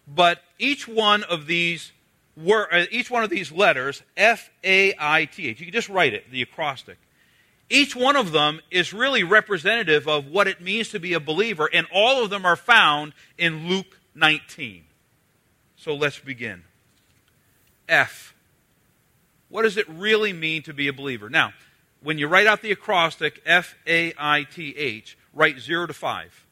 but 0.07 0.43
each 0.59 0.87
one 0.87 1.23
of 1.23 1.47
these 1.47 1.91
were, 2.37 2.71
uh, 2.71 2.85
each 2.91 3.09
one 3.09 3.23
of 3.23 3.31
these 3.31 3.51
letters, 3.51 4.03
F 4.15 4.51
A 4.63 4.93
I 4.99 5.25
T 5.25 5.47
H, 5.47 5.59
you 5.59 5.65
can 5.65 5.73
just 5.73 5.89
write 5.89 6.13
it, 6.13 6.29
the 6.29 6.43
acrostic. 6.43 6.99
Each 7.71 7.95
one 7.95 8.15
of 8.15 8.33
them 8.33 8.61
is 8.69 8.93
really 8.93 9.23
representative 9.23 10.07
of 10.07 10.27
what 10.27 10.47
it 10.47 10.61
means 10.61 10.89
to 10.89 10.99
be 10.99 11.13
a 11.13 11.19
believer, 11.19 11.67
and 11.73 11.87
all 11.91 12.23
of 12.23 12.29
them 12.29 12.45
are 12.45 12.55
found 12.55 13.13
in 13.39 13.67
Luke 13.67 13.99
19. 14.13 14.83
So 15.75 15.95
let's 15.95 16.19
begin. 16.19 16.65
F. 17.89 18.32
What 19.53 19.61
does 19.61 19.77
it 19.77 19.87
really 19.87 20.33
mean 20.33 20.63
to 20.63 20.73
be 20.73 20.87
a 20.87 20.93
believer? 20.93 21.29
Now, 21.29 21.53
when 22.01 22.17
you 22.17 22.27
write 22.27 22.47
out 22.47 22.63
the 22.63 22.71
acrostic, 22.71 23.39
F 23.45 23.75
A 23.85 24.11
I 24.17 24.45
T 24.45 24.75
H, 24.75 25.15
write 25.31 25.59
0 25.59 25.85
to 25.85 25.93
5 25.93 26.45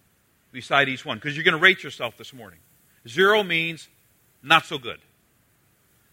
beside 0.52 0.88
each 0.88 1.04
one 1.04 1.18
because 1.18 1.36
you're 1.36 1.44
going 1.44 1.58
to 1.58 1.60
rate 1.60 1.82
yourself 1.82 2.16
this 2.16 2.32
morning. 2.32 2.60
0 3.08 3.42
means 3.42 3.90
not 4.44 4.68
so 4.68 4.78
good. 4.78 5.00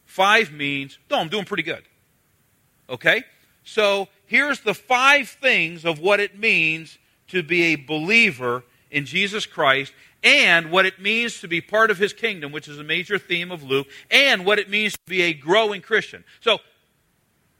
5 0.06 0.50
means, 0.50 0.96
no, 1.10 1.18
I'm 1.18 1.28
doing 1.28 1.44
pretty 1.44 1.62
good. 1.62 1.82
Okay? 2.88 3.22
So 3.64 4.08
here's 4.24 4.60
the 4.60 4.72
five 4.72 5.28
things 5.28 5.84
of 5.84 6.00
what 6.00 6.20
it 6.20 6.38
means 6.38 6.96
to 7.26 7.42
be 7.42 7.74
a 7.74 7.76
believer 7.76 8.64
in 8.90 9.04
Jesus 9.04 9.44
Christ 9.44 9.92
and 10.24 10.70
what 10.70 10.86
it 10.86 10.98
means 10.98 11.42
to 11.42 11.48
be 11.48 11.60
part 11.60 11.90
of 11.90 11.98
his 11.98 12.14
kingdom, 12.14 12.50
which 12.50 12.66
is 12.66 12.78
a 12.78 12.82
major 12.82 13.18
theme 13.18 13.52
of 13.52 13.62
Luke, 13.62 13.88
and 14.10 14.46
what 14.46 14.58
it 14.58 14.70
means 14.70 14.94
to 14.94 15.00
be 15.06 15.20
a 15.20 15.34
growing 15.34 15.82
Christian. 15.82 16.24
So 16.40 16.60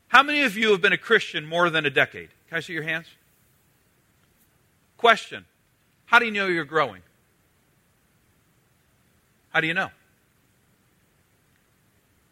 how 0.09 0.23
many 0.23 0.43
of 0.43 0.57
you 0.57 0.73
have 0.73 0.81
been 0.81 0.93
a 0.93 0.99
Christian 0.99 1.47
more 1.47 1.71
than 1.71 1.87
a 1.87 1.91
decade? 1.91 2.31
Can 2.49 2.59
I 2.59 2.61
see 2.61 2.73
your 2.73 2.83
hands? 2.83 3.07
Question 4.97 5.45
How 6.07 6.19
do 6.19 6.27
you 6.27 6.33
know 6.33 6.47
you're 6.47 6.65
growing? 6.65 7.03
How 9.51 9.61
do 9.61 9.67
you 9.67 9.75
know? 9.75 9.91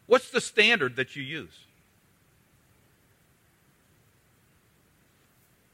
What's 0.07 0.31
the 0.31 0.41
standard 0.41 0.97
that 0.97 1.17
you 1.17 1.23
use? 1.23 1.59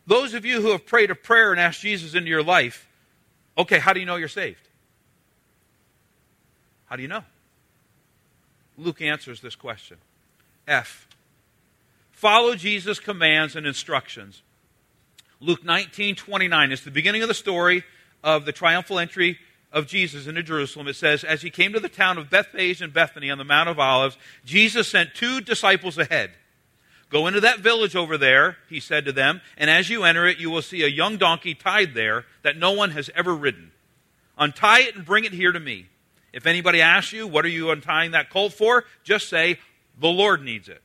Those 0.06 0.34
of 0.34 0.44
you 0.44 0.60
who 0.60 0.72
have 0.72 0.86
prayed 0.86 1.10
a 1.10 1.14
prayer 1.14 1.52
and 1.52 1.60
asked 1.60 1.80
Jesus 1.80 2.14
into 2.14 2.28
your 2.28 2.42
life, 2.42 2.88
okay, 3.56 3.78
how 3.78 3.92
do 3.92 4.00
you 4.00 4.06
know 4.06 4.16
you're 4.16 4.28
saved? 4.28 4.68
How 6.86 6.96
do 6.96 7.02
you 7.02 7.08
know? 7.08 7.22
Luke 8.76 9.00
answers 9.00 9.40
this 9.40 9.54
question. 9.54 9.98
F. 10.66 11.06
Follow 12.22 12.54
Jesus' 12.54 13.00
commands 13.00 13.56
and 13.56 13.66
instructions. 13.66 14.42
Luke 15.40 15.64
19, 15.64 16.14
29 16.14 16.70
is 16.70 16.84
the 16.84 16.92
beginning 16.92 17.22
of 17.22 17.26
the 17.26 17.34
story 17.34 17.82
of 18.22 18.44
the 18.44 18.52
triumphal 18.52 19.00
entry 19.00 19.40
of 19.72 19.88
Jesus 19.88 20.28
into 20.28 20.44
Jerusalem. 20.44 20.86
It 20.86 20.94
says, 20.94 21.24
As 21.24 21.42
he 21.42 21.50
came 21.50 21.72
to 21.72 21.80
the 21.80 21.88
town 21.88 22.18
of 22.18 22.30
Bethphage 22.30 22.80
and 22.80 22.92
Bethany 22.92 23.28
on 23.28 23.38
the 23.38 23.44
Mount 23.44 23.68
of 23.68 23.80
Olives, 23.80 24.16
Jesus 24.44 24.86
sent 24.86 25.16
two 25.16 25.40
disciples 25.40 25.98
ahead. 25.98 26.30
Go 27.10 27.26
into 27.26 27.40
that 27.40 27.58
village 27.58 27.96
over 27.96 28.16
there, 28.16 28.56
he 28.68 28.78
said 28.78 29.04
to 29.06 29.12
them, 29.12 29.40
and 29.58 29.68
as 29.68 29.90
you 29.90 30.04
enter 30.04 30.24
it, 30.24 30.38
you 30.38 30.48
will 30.48 30.62
see 30.62 30.84
a 30.84 30.88
young 30.88 31.16
donkey 31.16 31.56
tied 31.56 31.92
there 31.92 32.24
that 32.42 32.56
no 32.56 32.70
one 32.70 32.92
has 32.92 33.10
ever 33.16 33.34
ridden. 33.34 33.72
Untie 34.38 34.82
it 34.82 34.94
and 34.94 35.04
bring 35.04 35.24
it 35.24 35.32
here 35.32 35.50
to 35.50 35.58
me. 35.58 35.86
If 36.32 36.46
anybody 36.46 36.80
asks 36.80 37.12
you, 37.12 37.26
What 37.26 37.44
are 37.44 37.48
you 37.48 37.72
untying 37.72 38.12
that 38.12 38.30
colt 38.30 38.52
for? 38.52 38.84
just 39.02 39.28
say, 39.28 39.58
The 39.98 40.06
Lord 40.06 40.44
needs 40.44 40.68
it. 40.68 40.82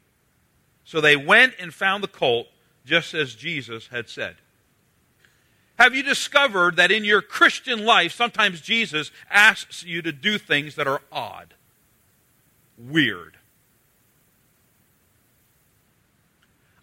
So 0.88 1.02
they 1.02 1.18
went 1.18 1.54
and 1.60 1.74
found 1.74 2.02
the 2.02 2.08
colt, 2.08 2.48
just 2.86 3.14
as 3.14 3.36
Jesus 3.36 3.88
had 3.88 4.08
said. 4.08 4.38
Have 5.78 5.94
you 5.94 6.02
discovered 6.02 6.78
that 6.78 6.92
in 6.92 7.04
your 7.04 7.22
Christian 7.22 7.84
life, 7.84 8.14
sometimes 8.14 8.62
Jesus 8.62 9.12
asks 9.30 9.84
you 9.84 10.02
to 10.02 10.14
do 10.14 10.38
things 10.38 10.76
that 10.76 10.88
are 10.88 11.02
odd, 11.12 11.56
weird? 12.78 13.36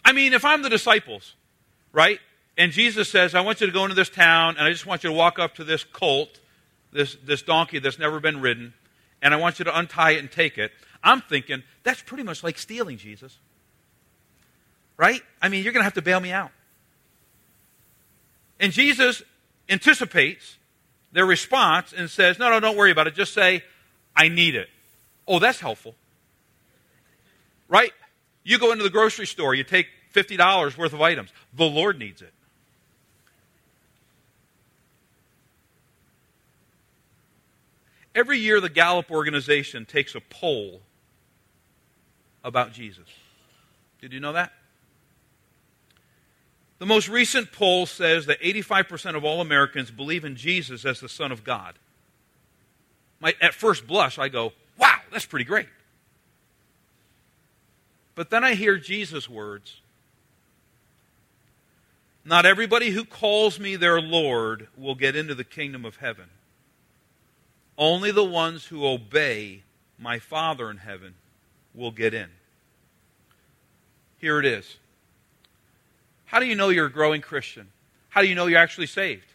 I 0.04 0.12
mean, 0.12 0.34
if 0.34 0.44
I'm 0.44 0.60
the 0.60 0.68
disciples, 0.68 1.34
right? 1.90 2.20
And 2.58 2.72
Jesus 2.72 3.08
says, 3.08 3.34
I 3.34 3.40
want 3.40 3.62
you 3.62 3.66
to 3.66 3.72
go 3.72 3.84
into 3.84 3.96
this 3.96 4.10
town, 4.10 4.58
and 4.58 4.66
I 4.66 4.70
just 4.70 4.84
want 4.84 5.02
you 5.02 5.08
to 5.08 5.16
walk 5.16 5.38
up 5.38 5.54
to 5.54 5.64
this 5.64 5.82
colt, 5.82 6.40
this, 6.92 7.16
this 7.24 7.40
donkey 7.40 7.78
that's 7.78 7.98
never 7.98 8.20
been 8.20 8.42
ridden, 8.42 8.74
and 9.22 9.32
I 9.32 9.38
want 9.38 9.58
you 9.58 9.64
to 9.64 9.76
untie 9.76 10.10
it 10.10 10.18
and 10.18 10.30
take 10.30 10.58
it. 10.58 10.72
I'm 11.02 11.22
thinking, 11.22 11.62
that's 11.84 12.02
pretty 12.02 12.22
much 12.22 12.44
like 12.44 12.58
stealing, 12.58 12.98
Jesus. 12.98 13.38
Right? 14.96 15.22
I 15.42 15.48
mean, 15.48 15.64
you're 15.64 15.72
going 15.72 15.80
to 15.80 15.84
have 15.84 15.94
to 15.94 16.02
bail 16.02 16.20
me 16.20 16.30
out. 16.30 16.50
And 18.60 18.72
Jesus 18.72 19.22
anticipates 19.68 20.56
their 21.12 21.26
response 21.26 21.92
and 21.92 22.08
says, 22.08 22.38
No, 22.38 22.50
no, 22.50 22.60
don't 22.60 22.76
worry 22.76 22.90
about 22.90 23.06
it. 23.06 23.14
Just 23.14 23.34
say, 23.34 23.64
I 24.16 24.28
need 24.28 24.54
it. 24.54 24.68
Oh, 25.26 25.38
that's 25.38 25.60
helpful. 25.60 25.94
Right? 27.68 27.92
You 28.44 28.58
go 28.58 28.72
into 28.72 28.84
the 28.84 28.90
grocery 28.90 29.26
store, 29.26 29.54
you 29.54 29.64
take 29.64 29.86
$50 30.14 30.76
worth 30.76 30.92
of 30.92 31.00
items. 31.00 31.30
The 31.54 31.64
Lord 31.64 31.98
needs 31.98 32.22
it. 32.22 32.32
Every 38.14 38.38
year, 38.38 38.60
the 38.60 38.68
Gallup 38.68 39.10
organization 39.10 39.86
takes 39.86 40.14
a 40.14 40.20
poll 40.20 40.82
about 42.44 42.72
Jesus. 42.72 43.08
Did 44.00 44.12
you 44.12 44.20
know 44.20 44.34
that? 44.34 44.52
The 46.84 46.88
most 46.88 47.08
recent 47.08 47.50
poll 47.50 47.86
says 47.86 48.26
that 48.26 48.42
85% 48.42 49.16
of 49.16 49.24
all 49.24 49.40
Americans 49.40 49.90
believe 49.90 50.22
in 50.22 50.36
Jesus 50.36 50.84
as 50.84 51.00
the 51.00 51.08
Son 51.08 51.32
of 51.32 51.42
God. 51.42 51.78
My, 53.20 53.34
at 53.40 53.54
first 53.54 53.86
blush, 53.86 54.18
I 54.18 54.28
go, 54.28 54.52
wow, 54.76 54.98
that's 55.10 55.24
pretty 55.24 55.46
great. 55.46 55.68
But 58.14 58.28
then 58.28 58.44
I 58.44 58.52
hear 58.52 58.76
Jesus' 58.76 59.30
words 59.30 59.80
Not 62.22 62.44
everybody 62.44 62.90
who 62.90 63.06
calls 63.06 63.58
me 63.58 63.76
their 63.76 63.98
Lord 63.98 64.68
will 64.76 64.94
get 64.94 65.16
into 65.16 65.34
the 65.34 65.42
kingdom 65.42 65.86
of 65.86 65.96
heaven. 65.96 66.26
Only 67.78 68.10
the 68.10 68.24
ones 68.24 68.66
who 68.66 68.86
obey 68.86 69.62
my 69.98 70.18
Father 70.18 70.70
in 70.70 70.76
heaven 70.76 71.14
will 71.74 71.92
get 71.92 72.12
in. 72.12 72.28
Here 74.18 74.38
it 74.38 74.44
is. 74.44 74.76
How 76.34 76.40
do 76.40 76.46
you 76.46 76.56
know 76.56 76.70
you're 76.70 76.86
a 76.86 76.92
growing 76.92 77.20
Christian? 77.20 77.68
How 78.08 78.20
do 78.20 78.26
you 78.26 78.34
know 78.34 78.46
you're 78.46 78.58
actually 78.58 78.88
saved? 78.88 79.26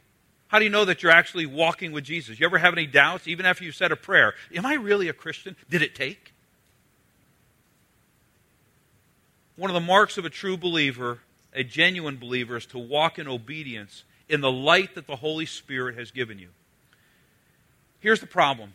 How 0.50 0.60
do 0.60 0.66
you 0.66 0.70
know 0.70 0.84
that 0.84 1.02
you're 1.02 1.14
actually 1.14 1.46
walking 1.46 1.94
with 1.94 2.04
Jesus? 2.04 2.38
You 2.38 2.46
ever 2.46 2.58
have 2.58 2.74
any 2.74 2.86
doubts, 2.88 3.26
even 3.26 3.46
after 3.46 3.64
you 3.64 3.72
said 3.72 3.94
a 3.94 3.96
prayer? 3.96 4.34
Am 4.54 4.66
I 4.66 4.74
really 4.74 5.08
a 5.08 5.14
Christian? 5.14 5.56
Did 5.70 5.82
it 5.82 5.96
take? 5.96 6.34
One 9.56 9.70
of 9.70 9.76
the 9.76 9.80
marks 9.80 10.18
of 10.18 10.26
a 10.26 10.30
true 10.30 10.58
believer, 10.58 11.20
a 11.54 11.64
genuine 11.64 12.18
believer, 12.18 12.58
is 12.58 12.66
to 12.66 12.78
walk 12.78 13.18
in 13.18 13.30
obedience 13.30 14.04
in 14.28 14.42
the 14.42 14.52
light 14.52 14.96
that 14.96 15.08
the 15.08 15.16
Holy 15.16 15.46
Spirit 15.46 15.98
has 15.98 16.12
given 16.12 16.38
you. 16.38 16.50
Here's 18.02 18.20
the 18.20 18.28
problem. 18.28 18.74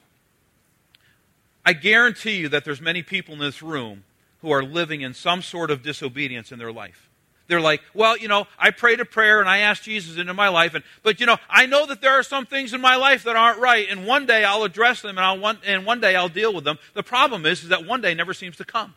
I 1.62 1.74
guarantee 1.74 2.38
you 2.38 2.48
that 2.48 2.64
there's 2.64 2.80
many 2.80 3.02
people 3.02 3.34
in 3.34 3.40
this 3.40 3.62
room 3.62 4.04
who 4.40 4.50
are 4.50 4.62
living 4.62 5.02
in 5.02 5.12
some 5.12 5.42
sort 5.42 5.70
of 5.70 5.82
disobedience 5.82 6.52
in 6.52 6.58
their 6.58 6.72
life. 6.72 7.10
They're 7.46 7.60
like, 7.60 7.82
well, 7.92 8.16
you 8.16 8.26
know, 8.26 8.46
I 8.58 8.70
prayed 8.70 9.00
a 9.00 9.04
prayer 9.04 9.40
and 9.40 9.48
I 9.48 9.58
asked 9.58 9.82
Jesus 9.82 10.16
into 10.16 10.32
my 10.32 10.48
life, 10.48 10.74
and 10.74 10.82
but 11.02 11.20
you 11.20 11.26
know, 11.26 11.36
I 11.48 11.66
know 11.66 11.86
that 11.86 12.00
there 12.00 12.12
are 12.12 12.22
some 12.22 12.46
things 12.46 12.72
in 12.72 12.80
my 12.80 12.96
life 12.96 13.24
that 13.24 13.36
aren't 13.36 13.58
right, 13.58 13.86
and 13.88 14.06
one 14.06 14.24
day 14.24 14.44
I'll 14.44 14.64
address 14.64 15.02
them, 15.02 15.18
and 15.18 15.20
I'll 15.20 15.56
and 15.64 15.84
one 15.84 16.00
day 16.00 16.16
I'll 16.16 16.30
deal 16.30 16.54
with 16.54 16.64
them. 16.64 16.78
The 16.94 17.02
problem 17.02 17.44
is, 17.44 17.62
is 17.62 17.68
that 17.68 17.86
one 17.86 18.00
day 18.00 18.14
never 18.14 18.32
seems 18.32 18.56
to 18.56 18.64
come. 18.64 18.94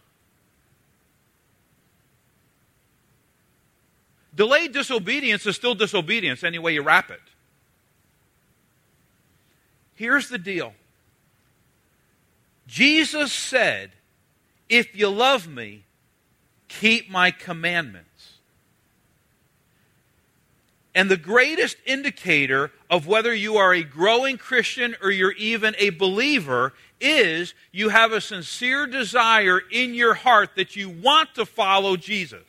Delayed 4.34 4.72
disobedience 4.72 5.46
is 5.48 5.56
still 5.56 5.74
disobedience 5.74 6.44
any 6.44 6.60
way 6.60 6.74
you 6.76 6.84
wrap 6.84 7.10
it. 7.10 7.20
Here's 9.96 10.30
the 10.30 10.38
deal. 10.38 10.74
Jesus 12.68 13.34
said, 13.34 13.92
If 14.70 14.96
you 14.96 15.10
love 15.10 15.48
me, 15.48 15.86
keep 16.68 17.10
my 17.10 17.32
commandments. 17.32 18.07
And 20.98 21.12
the 21.12 21.16
greatest 21.16 21.78
indicator 21.86 22.72
of 22.90 23.06
whether 23.06 23.32
you 23.32 23.58
are 23.58 23.72
a 23.72 23.84
growing 23.84 24.40
Christian 24.40 24.96
or 25.00 25.12
you're 25.12 25.32
even 25.34 25.76
a 25.78 25.92
believer 25.92 26.74
is 27.00 27.54
you 27.72 27.90
have 27.90 28.12
a 28.12 28.20
sincere 28.20 28.88
desire 28.88 29.62
in 29.72 29.94
your 29.94 30.16
heart 30.16 30.56
that 30.56 30.76
you 30.76 30.90
want 30.90 31.36
to 31.36 31.46
follow 31.46 31.98
Jesus. 31.98 32.42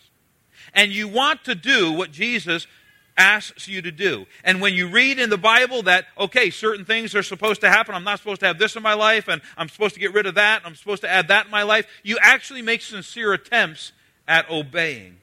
And 0.73 0.90
you 0.90 1.09
want 1.09 1.45
to 1.45 1.55
do 1.55 1.93
what 1.93 2.11
Jesus 2.11 2.67
asks 3.19 3.69
you 3.69 3.83
to 3.83 3.90
do. 3.90 4.25
And 4.43 4.62
when 4.62 4.73
you 4.73 4.88
read 4.88 5.19
in 5.19 5.28
the 5.28 5.37
Bible 5.37 5.83
that, 5.83 6.07
okay, 6.17 6.49
certain 6.49 6.87
things 6.87 7.14
are 7.14 7.23
supposed 7.23 7.61
to 7.61 7.69
happen, 7.69 7.95
I'm 7.95 8.02
not 8.02 8.19
supposed 8.19 8.40
to 8.40 8.47
have 8.47 8.59
this 8.59 8.76
in 8.76 8.83
my 8.83 8.95
life, 8.95 9.28
and 9.28 9.43
I'm 9.59 9.69
supposed 9.69 9.93
to 9.93 10.00
get 10.00 10.14
rid 10.14 10.25
of 10.25 10.37
that, 10.37 10.62
and 10.62 10.67
I'm 10.67 10.75
supposed 10.75 11.02
to 11.02 11.11
add 11.11 11.28
that 11.28 11.45
in 11.45 11.50
my 11.50 11.64
life, 11.64 11.87
you 12.02 12.17
actually 12.23 12.62
make 12.62 12.81
sincere 12.81 13.35
attempts 13.35 13.93
at 14.26 14.49
obeying. 14.49 15.19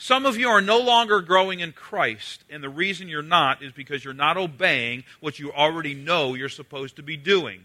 Some 0.00 0.26
of 0.26 0.36
you 0.36 0.48
are 0.48 0.60
no 0.60 0.78
longer 0.78 1.20
growing 1.20 1.58
in 1.58 1.72
Christ, 1.72 2.44
and 2.48 2.62
the 2.62 2.68
reason 2.68 3.08
you're 3.08 3.20
not 3.20 3.64
is 3.64 3.72
because 3.72 4.04
you're 4.04 4.14
not 4.14 4.36
obeying 4.36 5.02
what 5.18 5.40
you 5.40 5.52
already 5.52 5.92
know 5.92 6.34
you're 6.34 6.48
supposed 6.48 6.94
to 6.96 7.02
be 7.02 7.16
doing. 7.16 7.62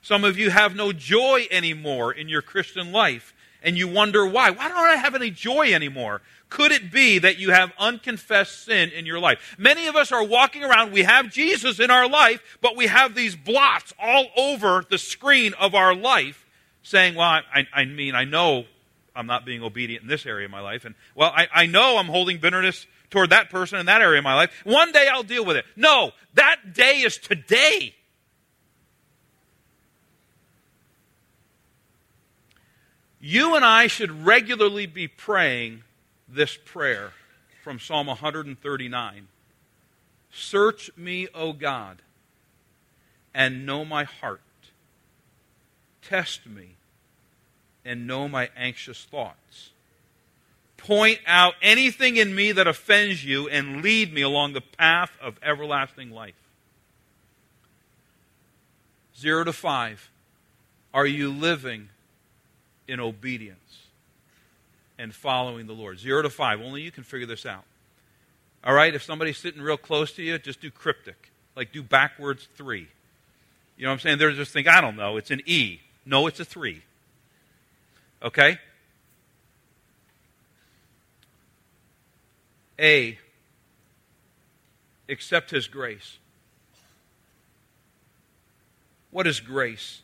Some 0.00 0.24
of 0.24 0.38
you 0.38 0.48
have 0.48 0.74
no 0.74 0.92
joy 0.92 1.46
anymore 1.50 2.10
in 2.10 2.30
your 2.30 2.40
Christian 2.40 2.90
life, 2.90 3.34
and 3.62 3.76
you 3.76 3.86
wonder 3.86 4.26
why. 4.26 4.48
Why 4.48 4.68
don't 4.68 4.78
I 4.78 4.96
have 4.96 5.14
any 5.14 5.30
joy 5.30 5.74
anymore? 5.74 6.22
Could 6.48 6.72
it 6.72 6.90
be 6.90 7.18
that 7.18 7.36
you 7.38 7.50
have 7.50 7.72
unconfessed 7.78 8.64
sin 8.64 8.90
in 8.90 9.04
your 9.04 9.18
life? 9.18 9.56
Many 9.58 9.86
of 9.88 9.96
us 9.96 10.10
are 10.10 10.24
walking 10.24 10.64
around, 10.64 10.90
we 10.90 11.02
have 11.02 11.30
Jesus 11.30 11.80
in 11.80 11.90
our 11.90 12.08
life, 12.08 12.40
but 12.62 12.76
we 12.76 12.86
have 12.86 13.14
these 13.14 13.36
blots 13.36 13.92
all 13.98 14.28
over 14.38 14.84
the 14.88 14.98
screen 14.98 15.52
of 15.60 15.74
our 15.74 15.94
life 15.94 16.46
saying, 16.82 17.14
Well, 17.14 17.28
I, 17.54 17.66
I 17.74 17.84
mean, 17.84 18.14
I 18.14 18.24
know 18.24 18.64
I'm 19.14 19.26
not 19.26 19.44
being 19.44 19.62
obedient 19.62 20.02
in 20.02 20.08
this 20.08 20.26
area 20.26 20.46
of 20.46 20.50
my 20.50 20.60
life. 20.60 20.84
And, 20.84 20.94
well, 21.14 21.32
I, 21.34 21.46
I 21.52 21.66
know 21.66 21.98
I'm 21.98 22.06
holding 22.06 22.38
bitterness 22.38 22.86
toward 23.10 23.30
that 23.30 23.50
person 23.50 23.78
in 23.78 23.86
that 23.86 24.00
area 24.02 24.18
of 24.18 24.24
my 24.24 24.34
life. 24.34 24.50
One 24.64 24.92
day 24.92 25.08
I'll 25.08 25.22
deal 25.22 25.44
with 25.44 25.56
it. 25.56 25.64
No, 25.76 26.12
that 26.34 26.74
day 26.74 27.00
is 27.00 27.16
today. 27.18 27.94
You 33.20 33.56
and 33.56 33.64
I 33.64 33.86
should 33.86 34.26
regularly 34.26 34.86
be 34.86 35.08
praying 35.08 35.82
this 36.28 36.58
prayer 36.62 37.12
from 37.62 37.78
Psalm 37.78 38.06
139 38.06 39.28
Search 40.36 40.90
me, 40.96 41.28
O 41.32 41.52
God, 41.52 42.02
and 43.32 43.64
know 43.64 43.84
my 43.84 44.02
heart. 44.02 44.40
Test 46.02 46.44
me 46.44 46.74
and 47.84 48.06
know 48.06 48.28
my 48.28 48.50
anxious 48.56 49.04
thoughts. 49.04 49.70
Point 50.76 51.20
out 51.26 51.54
anything 51.62 52.16
in 52.16 52.34
me 52.34 52.52
that 52.52 52.66
offends 52.66 53.24
you 53.24 53.48
and 53.48 53.82
lead 53.82 54.12
me 54.12 54.22
along 54.22 54.52
the 54.52 54.60
path 54.60 55.10
of 55.20 55.38
everlasting 55.42 56.10
life. 56.10 56.34
Zero 59.18 59.44
to 59.44 59.52
five. 59.52 60.10
Are 60.92 61.06
you 61.06 61.30
living 61.30 61.88
in 62.86 63.00
obedience 63.00 63.86
and 64.98 65.14
following 65.14 65.66
the 65.66 65.72
Lord? 65.72 65.98
Zero 65.98 66.22
to 66.22 66.30
five. 66.30 66.60
Only 66.60 66.82
you 66.82 66.90
can 66.90 67.04
figure 67.04 67.26
this 67.26 67.46
out. 67.46 67.64
All 68.62 68.74
right? 68.74 68.94
If 68.94 69.02
somebody's 69.02 69.38
sitting 69.38 69.62
real 69.62 69.76
close 69.76 70.12
to 70.12 70.22
you, 70.22 70.38
just 70.38 70.60
do 70.60 70.70
cryptic. 70.70 71.30
Like 71.56 71.72
do 71.72 71.82
backwards 71.82 72.48
three. 72.56 72.88
You 73.76 73.84
know 73.84 73.90
what 73.90 73.94
I'm 73.94 74.00
saying? 74.00 74.18
They're 74.18 74.32
just 74.32 74.52
think, 74.52 74.68
I 74.68 74.80
don't 74.80 74.96
know, 74.96 75.16
it's 75.16 75.30
an 75.30 75.40
E. 75.46 75.80
No, 76.04 76.26
it's 76.26 76.40
a 76.40 76.44
three. 76.44 76.82
Okay? 78.24 78.58
A, 82.80 83.18
accept 85.08 85.50
His 85.50 85.68
grace. 85.68 86.18
What 89.10 89.26
is 89.26 89.38
grace? 89.38 90.00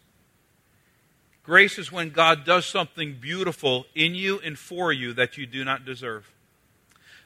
Grace 1.43 1.79
is 1.79 1.91
when 1.91 2.11
God 2.11 2.45
does 2.45 2.67
something 2.67 3.15
beautiful 3.15 3.87
in 3.95 4.15
you 4.15 4.39
and 4.45 4.57
for 4.57 4.93
you 4.93 5.15
that 5.15 5.37
you 5.37 5.47
do 5.47 5.65
not 5.65 5.85
deserve. 5.85 6.31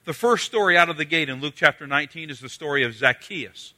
The 0.05 0.15
first 0.15 0.47
story 0.47 0.79
out 0.79 0.89
of 0.89 0.97
the 0.97 1.05
gate 1.05 1.29
in 1.29 1.41
Luke 1.41 1.55
chapter 1.57 1.87
19 1.87 2.31
is 2.31 2.41
the 2.41 2.49
story 2.49 2.85
of 2.85 2.95
Zacchaeus, 2.95 3.75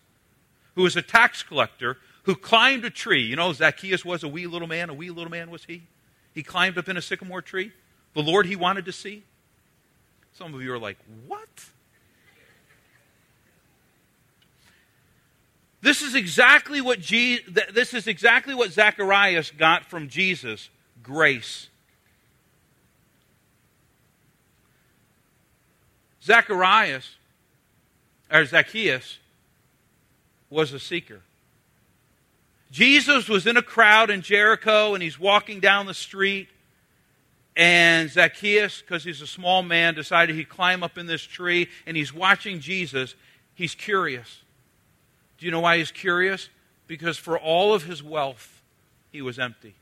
who 0.75 0.83
was 0.83 0.95
a 0.97 1.03
tax 1.03 1.43
collector 1.43 1.97
who 2.25 2.35
climbed 2.35 2.85
a 2.85 2.91
tree. 2.91 3.23
You 3.23 3.37
know, 3.37 3.53
Zacchaeus 3.53 4.05
was 4.05 4.23
a 4.23 4.29
wee 4.29 4.47
little 4.47 4.69
man. 4.69 4.91
A 4.91 4.95
wee 4.95 5.11
little 5.11 5.31
man 5.31 5.51
was 5.51 5.65
he? 5.65 5.83
He 6.37 6.43
climbed 6.43 6.77
up 6.77 6.87
in 6.91 6.99
a 6.99 7.03
sycamore 7.03 7.41
tree. 7.41 7.73
The 8.13 8.21
Lord 8.23 8.45
he 8.45 8.57
wanted 8.57 8.85
to 8.85 8.93
see. 8.93 9.23
Some 10.35 10.55
of 10.55 10.61
you 10.61 10.71
are 10.71 10.79
like, 10.79 10.99
what? 11.27 11.49
This 15.81 16.03
is 16.03 16.15
exactly 16.15 16.83
what 16.83 17.01
Je- 17.01 17.41
this 17.73 17.95
is 17.95 18.07
exactly 18.07 18.55
what 18.55 18.71
Zacharias 18.71 19.51
got 19.51 19.87
from 19.87 20.11
Jesus, 20.11 20.69
grace. 21.03 21.69
Zacharias 26.23 27.15
or 28.31 28.45
Zacchaeus 28.45 29.21
was 30.51 30.75
a 30.75 30.79
seeker. 30.79 31.23
Jesus 32.71 33.29
was 33.29 33.47
in 33.47 33.57
a 33.57 33.63
crowd 33.63 34.11
in 34.11 34.23
Jericho 34.23 34.95
and 34.95 35.03
he's 35.03 35.19
walking 35.19 35.61
down 35.61 35.87
the 35.87 35.95
street. 35.95 36.49
And 37.57 38.11
Zacchaeus, 38.11 38.83
because 38.83 39.03
he's 39.03 39.23
a 39.23 39.27
small 39.27 39.63
man, 39.63 39.95
decided 39.95 40.37
he'd 40.37 40.49
climb 40.49 40.83
up 40.83 40.99
in 40.99 41.07
this 41.07 41.23
tree 41.23 41.69
and 41.87 41.97
he's 41.97 42.13
watching 42.13 42.61
Jesus. 42.61 43.15
He's 43.55 43.75
curious. 43.75 44.43
Do 45.39 45.47
you 45.47 45.53
know 45.53 45.61
why 45.61 45.79
he's 45.79 45.91
curious? 45.91 46.49
Because 46.87 47.17
for 47.17 47.39
all 47.39 47.73
of 47.73 47.85
his 47.85 48.03
wealth, 48.03 48.63
he 49.11 49.23
was 49.23 49.39
empty. 49.39 49.75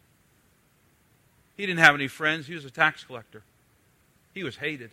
He 1.56 1.66
didn't 1.66 1.80
have 1.80 1.94
any 1.94 2.08
friends. 2.08 2.46
He 2.46 2.54
was 2.54 2.64
a 2.64 2.70
tax 2.70 3.04
collector. 3.04 3.42
He 4.32 4.44
was 4.44 4.56
hated. 4.56 4.90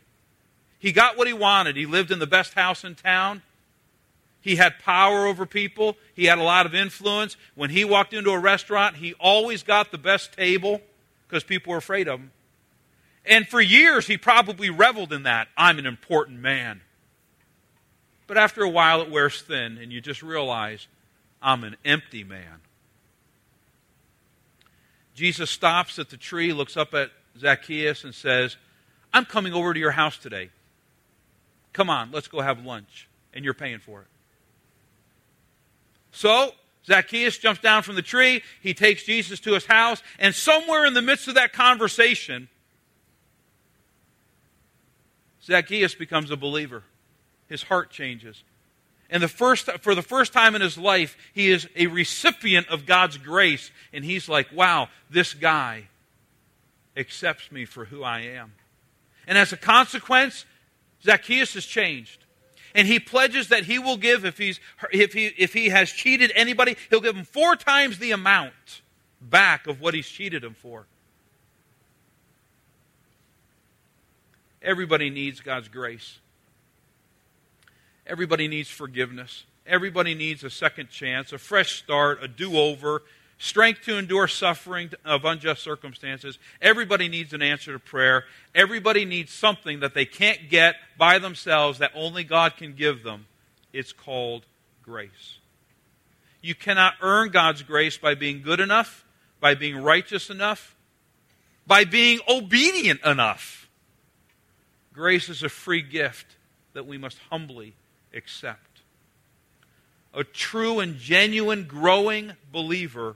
He 0.79 0.91
got 0.91 1.17
what 1.17 1.27
he 1.27 1.33
wanted. 1.33 1.75
He 1.75 1.85
lived 1.85 2.11
in 2.11 2.19
the 2.19 2.27
best 2.27 2.53
house 2.53 2.83
in 2.83 2.95
town. 2.95 3.41
He 4.41 4.55
had 4.55 4.79
power 4.79 5.27
over 5.27 5.45
people. 5.45 5.95
He 6.15 6.25
had 6.25 6.39
a 6.39 6.43
lot 6.43 6.65
of 6.65 6.73
influence. 6.73 7.37
When 7.55 7.69
he 7.69 7.85
walked 7.85 8.13
into 8.13 8.31
a 8.31 8.39
restaurant, 8.39 8.97
he 8.97 9.13
always 9.13 9.63
got 9.63 9.91
the 9.91 9.97
best 9.97 10.33
table 10.33 10.81
because 11.27 11.43
people 11.43 11.71
were 11.71 11.77
afraid 11.77 12.07
of 12.07 12.19
him. 12.19 12.31
And 13.25 13.47
for 13.47 13.61
years, 13.61 14.07
he 14.07 14.17
probably 14.17 14.69
reveled 14.69 15.13
in 15.13 15.23
that. 15.23 15.47
I'm 15.55 15.77
an 15.77 15.85
important 15.85 16.39
man. 16.39 16.81
But 18.25 18.37
after 18.37 18.63
a 18.63 18.69
while, 18.69 19.01
it 19.01 19.11
wears 19.11 19.41
thin, 19.41 19.77
and 19.77 19.91
you 19.91 20.01
just 20.01 20.23
realize 20.23 20.87
I'm 21.41 21.63
an 21.63 21.75
empty 21.85 22.23
man. 22.23 22.61
Jesus 25.13 25.51
stops 25.51 25.99
at 25.99 26.09
the 26.09 26.17
tree, 26.17 26.51
looks 26.51 26.77
up 26.77 26.93
at 26.93 27.11
Zacchaeus, 27.37 28.03
and 28.03 28.15
says, 28.15 28.57
I'm 29.13 29.25
coming 29.25 29.53
over 29.53 29.73
to 29.73 29.79
your 29.79 29.91
house 29.91 30.17
today. 30.17 30.49
Come 31.73 31.89
on, 31.89 32.11
let's 32.11 32.27
go 32.27 32.41
have 32.41 32.65
lunch, 32.65 33.07
and 33.33 33.45
you're 33.45 33.53
paying 33.53 33.79
for 33.79 34.01
it. 34.01 34.07
So, 36.11 36.51
Zacchaeus 36.85 37.37
jumps 37.37 37.61
down 37.61 37.83
from 37.83 37.95
the 37.95 38.01
tree. 38.01 38.43
He 38.61 38.73
takes 38.73 39.03
Jesus 39.03 39.39
to 39.41 39.53
his 39.53 39.65
house. 39.65 40.01
And 40.19 40.33
somewhere 40.33 40.85
in 40.85 40.93
the 40.93 41.01
midst 41.01 41.27
of 41.27 41.35
that 41.35 41.53
conversation, 41.53 42.49
Zacchaeus 45.43 45.95
becomes 45.95 46.31
a 46.31 46.37
believer. 46.37 46.83
His 47.47 47.63
heart 47.63 47.91
changes. 47.91 48.43
And 49.09 49.21
the 49.21 49.27
first, 49.27 49.69
for 49.81 49.93
the 49.93 50.01
first 50.01 50.31
time 50.31 50.55
in 50.55 50.61
his 50.61 50.77
life, 50.77 51.17
he 51.33 51.49
is 51.49 51.67
a 51.75 51.87
recipient 51.87 52.67
of 52.69 52.85
God's 52.85 53.17
grace. 53.17 53.69
And 53.91 54.05
he's 54.05 54.29
like, 54.29 54.47
wow, 54.53 54.87
this 55.09 55.33
guy 55.33 55.87
accepts 56.95 57.51
me 57.51 57.65
for 57.65 57.85
who 57.85 58.03
I 58.03 58.21
am. 58.21 58.53
And 59.27 59.37
as 59.37 59.51
a 59.53 59.57
consequence, 59.57 60.45
Zacchaeus 61.03 61.53
has 61.55 61.65
changed. 61.65 62.25
And 62.73 62.87
he 62.87 62.99
pledges 62.99 63.49
that 63.49 63.65
he 63.65 63.79
will 63.79 63.97
give, 63.97 64.25
if, 64.25 64.37
he's, 64.37 64.59
if, 64.91 65.13
he, 65.13 65.27
if 65.37 65.53
he 65.53 65.69
has 65.69 65.91
cheated 65.91 66.31
anybody, 66.35 66.77
he'll 66.89 67.01
give 67.01 67.15
him 67.15 67.25
four 67.25 67.55
times 67.55 67.99
the 67.99 68.11
amount 68.11 68.81
back 69.21 69.67
of 69.67 69.81
what 69.81 69.93
he's 69.93 70.07
cheated 70.07 70.43
him 70.43 70.53
for. 70.53 70.85
Everybody 74.61 75.09
needs 75.09 75.39
God's 75.39 75.67
grace. 75.67 76.19
Everybody 78.05 78.47
needs 78.47 78.69
forgiveness. 78.69 79.45
Everybody 79.65 80.15
needs 80.15 80.43
a 80.43 80.49
second 80.49 80.89
chance, 80.89 81.33
a 81.33 81.37
fresh 81.37 81.81
start, 81.81 82.23
a 82.23 82.27
do 82.27 82.57
over, 82.57 83.03
strength 83.41 83.81
to 83.81 83.97
endure 83.97 84.27
suffering 84.27 84.91
of 85.03 85.25
unjust 85.25 85.63
circumstances. 85.63 86.37
Everybody 86.61 87.07
needs 87.07 87.33
an 87.33 87.41
answer 87.41 87.73
to 87.73 87.79
prayer. 87.79 88.25
Everybody 88.53 89.03
needs 89.03 89.33
something 89.33 89.79
that 89.79 89.95
they 89.95 90.05
can't 90.05 90.47
get 90.47 90.75
by 90.95 91.17
themselves 91.17 91.79
that 91.79 91.91
only 91.95 92.23
God 92.23 92.55
can 92.55 92.75
give 92.75 93.01
them. 93.01 93.25
It's 93.73 93.93
called 93.93 94.45
grace. 94.83 95.39
You 96.41 96.53
cannot 96.53 96.93
earn 97.01 97.29
God's 97.29 97.63
grace 97.63 97.97
by 97.97 98.13
being 98.13 98.43
good 98.43 98.59
enough, 98.59 99.03
by 99.39 99.55
being 99.55 99.77
righteous 99.77 100.29
enough, 100.29 100.75
by 101.65 101.83
being 101.83 102.19
obedient 102.29 103.03
enough. 103.03 103.67
Grace 104.93 105.29
is 105.29 105.41
a 105.41 105.49
free 105.49 105.81
gift 105.81 106.35
that 106.73 106.85
we 106.85 106.99
must 106.99 107.17
humbly 107.31 107.73
accept. 108.13 108.81
A 110.13 110.23
true 110.23 110.79
and 110.79 110.97
genuine 110.97 111.63
growing 111.63 112.33
believer 112.51 113.15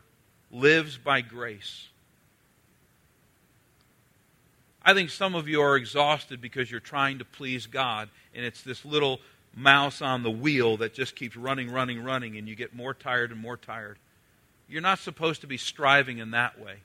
lives 0.56 0.98
by 0.98 1.22
grace. 1.22 1.90
I 4.84 4.94
think 4.94 5.10
some 5.10 5.36
of 5.36 5.48
you 5.50 5.62
are 5.62 5.76
exhausted 5.76 6.40
because 6.40 6.72
you're 6.72 6.80
trying 6.80 7.20
to 7.20 7.26
please 7.26 7.66
God, 7.66 8.10
and 8.34 8.46
it's 8.46 8.62
this 8.62 8.86
little 8.86 9.20
mouse 9.54 10.02
on 10.02 10.24
the 10.24 10.32
wheel 10.32 10.78
that 10.78 10.94
just 10.94 11.16
keeps 11.16 11.36
running, 11.36 11.72
running, 11.72 12.04
running, 12.04 12.38
and 12.38 12.48
you 12.48 12.56
get 12.56 12.74
more 12.74 12.94
tired 12.94 13.32
and 13.32 13.40
more 13.40 13.58
tired. 13.58 13.98
You're 14.70 14.82
not 14.82 15.00
supposed 15.00 15.42
to 15.42 15.48
be 15.48 15.58
striving 15.58 16.20
in 16.20 16.32
that 16.32 16.60
way. 16.60 16.78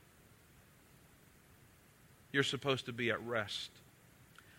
You're 2.33 2.43
supposed 2.43 2.87
to 2.87 2.93
be 2.93 3.11
at 3.11 3.25
rest. 3.25 3.71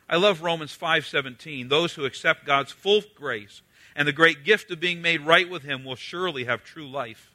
I 0.10 0.17
love 0.17 0.41
Romans 0.41 0.76
5:17. 0.76 1.67
Those 1.69 1.93
who 1.93 2.06
accept 2.06 2.45
God's 2.45 2.71
full 2.71 3.02
grace 3.15 3.62
and 3.95 4.08
the 4.08 4.13
great 4.13 4.43
gift 4.43 4.71
of 4.71 4.80
being 4.80 5.02
made 5.02 5.21
right 5.21 5.50
with 5.50 5.63
him 5.63 5.84
will 5.84 5.95
surely 5.95 6.45
have 6.45 6.63
true 6.63 6.88
life 6.88 7.32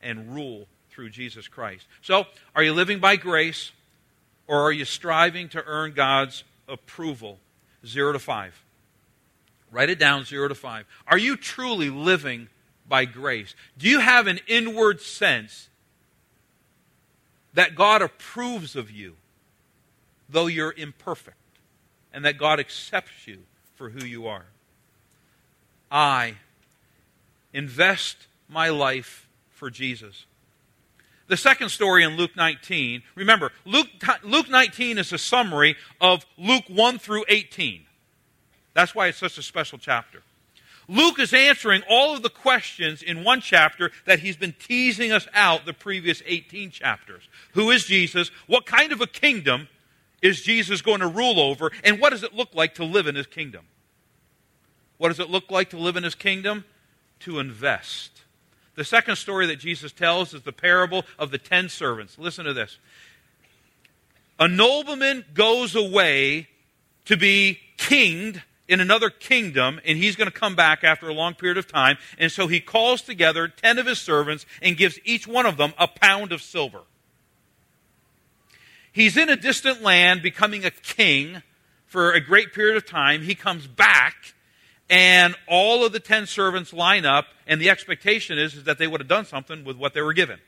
and 0.00 0.34
rule 0.34 0.68
through 0.98 1.10
Jesus 1.10 1.46
Christ. 1.46 1.86
So, 2.02 2.26
are 2.56 2.62
you 2.64 2.72
living 2.72 2.98
by 2.98 3.14
grace 3.14 3.70
or 4.48 4.62
are 4.62 4.72
you 4.72 4.84
striving 4.84 5.48
to 5.50 5.62
earn 5.64 5.92
God's 5.92 6.42
approval? 6.66 7.38
0 7.86 8.14
to 8.14 8.18
5. 8.18 8.64
Write 9.70 9.90
it 9.90 10.00
down 10.00 10.24
0 10.24 10.48
to 10.48 10.56
5. 10.56 10.86
Are 11.06 11.16
you 11.16 11.36
truly 11.36 11.88
living 11.88 12.48
by 12.88 13.04
grace? 13.04 13.54
Do 13.78 13.88
you 13.88 14.00
have 14.00 14.26
an 14.26 14.40
inward 14.48 15.00
sense 15.00 15.68
that 17.54 17.76
God 17.76 18.02
approves 18.02 18.74
of 18.74 18.90
you, 18.90 19.14
though 20.28 20.48
you're 20.48 20.74
imperfect, 20.76 21.36
and 22.12 22.24
that 22.24 22.38
God 22.38 22.58
accepts 22.58 23.28
you 23.28 23.44
for 23.76 23.90
who 23.90 24.04
you 24.04 24.26
are? 24.26 24.46
I 25.92 26.34
invest 27.52 28.16
my 28.48 28.70
life 28.70 29.28
for 29.50 29.70
Jesus. 29.70 30.24
The 31.28 31.36
second 31.36 31.68
story 31.68 32.04
in 32.04 32.16
Luke 32.16 32.34
19, 32.36 33.02
remember, 33.14 33.52
Luke, 33.66 33.88
Luke 34.22 34.48
19 34.48 34.96
is 34.96 35.12
a 35.12 35.18
summary 35.18 35.76
of 36.00 36.24
Luke 36.38 36.64
1 36.68 36.98
through 36.98 37.24
18. 37.28 37.84
That's 38.74 38.94
why 38.94 39.08
it's 39.08 39.18
such 39.18 39.36
a 39.36 39.42
special 39.42 39.78
chapter. 39.78 40.22
Luke 40.88 41.18
is 41.18 41.34
answering 41.34 41.82
all 41.88 42.14
of 42.14 42.22
the 42.22 42.30
questions 42.30 43.02
in 43.02 43.22
one 43.22 43.42
chapter 43.42 43.90
that 44.06 44.20
he's 44.20 44.38
been 44.38 44.54
teasing 44.58 45.12
us 45.12 45.28
out 45.34 45.66
the 45.66 45.74
previous 45.74 46.22
18 46.24 46.70
chapters. 46.70 47.28
Who 47.52 47.70
is 47.70 47.84
Jesus? 47.84 48.30
What 48.46 48.64
kind 48.64 48.90
of 48.90 49.02
a 49.02 49.06
kingdom 49.06 49.68
is 50.22 50.40
Jesus 50.40 50.80
going 50.80 51.00
to 51.00 51.06
rule 51.06 51.38
over? 51.38 51.70
And 51.84 52.00
what 52.00 52.10
does 52.10 52.22
it 52.22 52.34
look 52.34 52.54
like 52.54 52.74
to 52.76 52.84
live 52.84 53.06
in 53.06 53.16
his 53.16 53.26
kingdom? 53.26 53.66
What 54.96 55.08
does 55.08 55.20
it 55.20 55.28
look 55.28 55.50
like 55.50 55.70
to 55.70 55.78
live 55.78 55.96
in 55.96 56.04
his 56.04 56.14
kingdom? 56.14 56.64
To 57.20 57.38
invest. 57.38 58.22
The 58.78 58.84
second 58.84 59.16
story 59.16 59.46
that 59.46 59.58
Jesus 59.58 59.90
tells 59.90 60.32
is 60.32 60.42
the 60.42 60.52
parable 60.52 61.04
of 61.18 61.32
the 61.32 61.38
ten 61.38 61.68
servants. 61.68 62.16
Listen 62.16 62.44
to 62.44 62.52
this. 62.52 62.78
A 64.38 64.46
nobleman 64.46 65.24
goes 65.34 65.74
away 65.74 66.46
to 67.06 67.16
be 67.16 67.58
kinged 67.76 68.40
in 68.68 68.78
another 68.78 69.10
kingdom, 69.10 69.80
and 69.84 69.98
he's 69.98 70.14
going 70.14 70.30
to 70.30 70.38
come 70.38 70.54
back 70.54 70.84
after 70.84 71.08
a 71.08 71.12
long 71.12 71.34
period 71.34 71.58
of 71.58 71.66
time. 71.66 71.98
And 72.18 72.30
so 72.30 72.46
he 72.46 72.60
calls 72.60 73.02
together 73.02 73.48
ten 73.48 73.80
of 73.80 73.86
his 73.86 73.98
servants 73.98 74.46
and 74.62 74.76
gives 74.76 75.00
each 75.04 75.26
one 75.26 75.44
of 75.44 75.56
them 75.56 75.74
a 75.76 75.88
pound 75.88 76.30
of 76.30 76.40
silver. 76.40 76.82
He's 78.92 79.16
in 79.16 79.28
a 79.28 79.34
distant 79.34 79.82
land 79.82 80.22
becoming 80.22 80.64
a 80.64 80.70
king 80.70 81.42
for 81.86 82.12
a 82.12 82.20
great 82.20 82.52
period 82.52 82.76
of 82.76 82.86
time. 82.86 83.22
He 83.22 83.34
comes 83.34 83.66
back 83.66 84.34
and 84.90 85.34
all 85.46 85.84
of 85.84 85.92
the 85.92 86.00
ten 86.00 86.26
servants 86.26 86.72
line 86.72 87.04
up, 87.04 87.26
and 87.46 87.60
the 87.60 87.70
expectation 87.70 88.38
is, 88.38 88.54
is 88.54 88.64
that 88.64 88.78
they 88.78 88.86
would 88.86 89.00
have 89.00 89.08
done 89.08 89.24
something 89.24 89.64
with 89.64 89.76
what 89.76 89.94
they 89.94 90.00
were 90.00 90.12
given. 90.12 90.38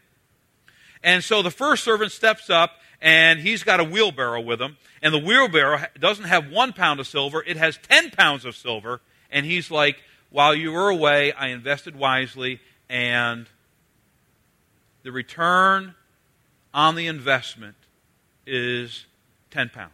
And 1.03 1.25
so 1.25 1.43
the 1.43 1.51
first 1.51 1.85
servant 1.85 2.13
steps 2.13 2.51
up, 2.51 2.73
and 3.01 3.41
he's 3.41 3.63
got 3.63 3.81
a 3.81 3.85
wheelbarrow 3.85 4.41
with 4.41 4.61
him, 4.61 4.77
and 5.03 5.15
the 5.15 5.19
wheelbarrow 5.19 5.85
doesn't 5.99 6.27
have 6.27 6.51
one 6.51 6.73
pound 6.73 7.01
of 7.01 7.07
silver, 7.07 7.43
it 7.47 7.57
has 7.57 7.79
ten 7.79 8.11
pounds 8.11 8.45
of 8.45 8.57
silver, 8.57 9.01
and 9.31 9.47
he's 9.47 9.71
like, 9.71 9.97
While 10.31 10.55
you 10.55 10.73
were 10.73 10.89
away, 10.89 11.33
I 11.33 11.49
invested 11.49 11.97
wisely, 11.97 12.61
and 12.89 13.47
the 15.03 15.13
return 15.13 15.95
on 16.75 16.95
the 16.95 17.07
investment 17.07 17.77
is 18.47 19.07
10 19.51 19.71
pounds. 19.71 19.93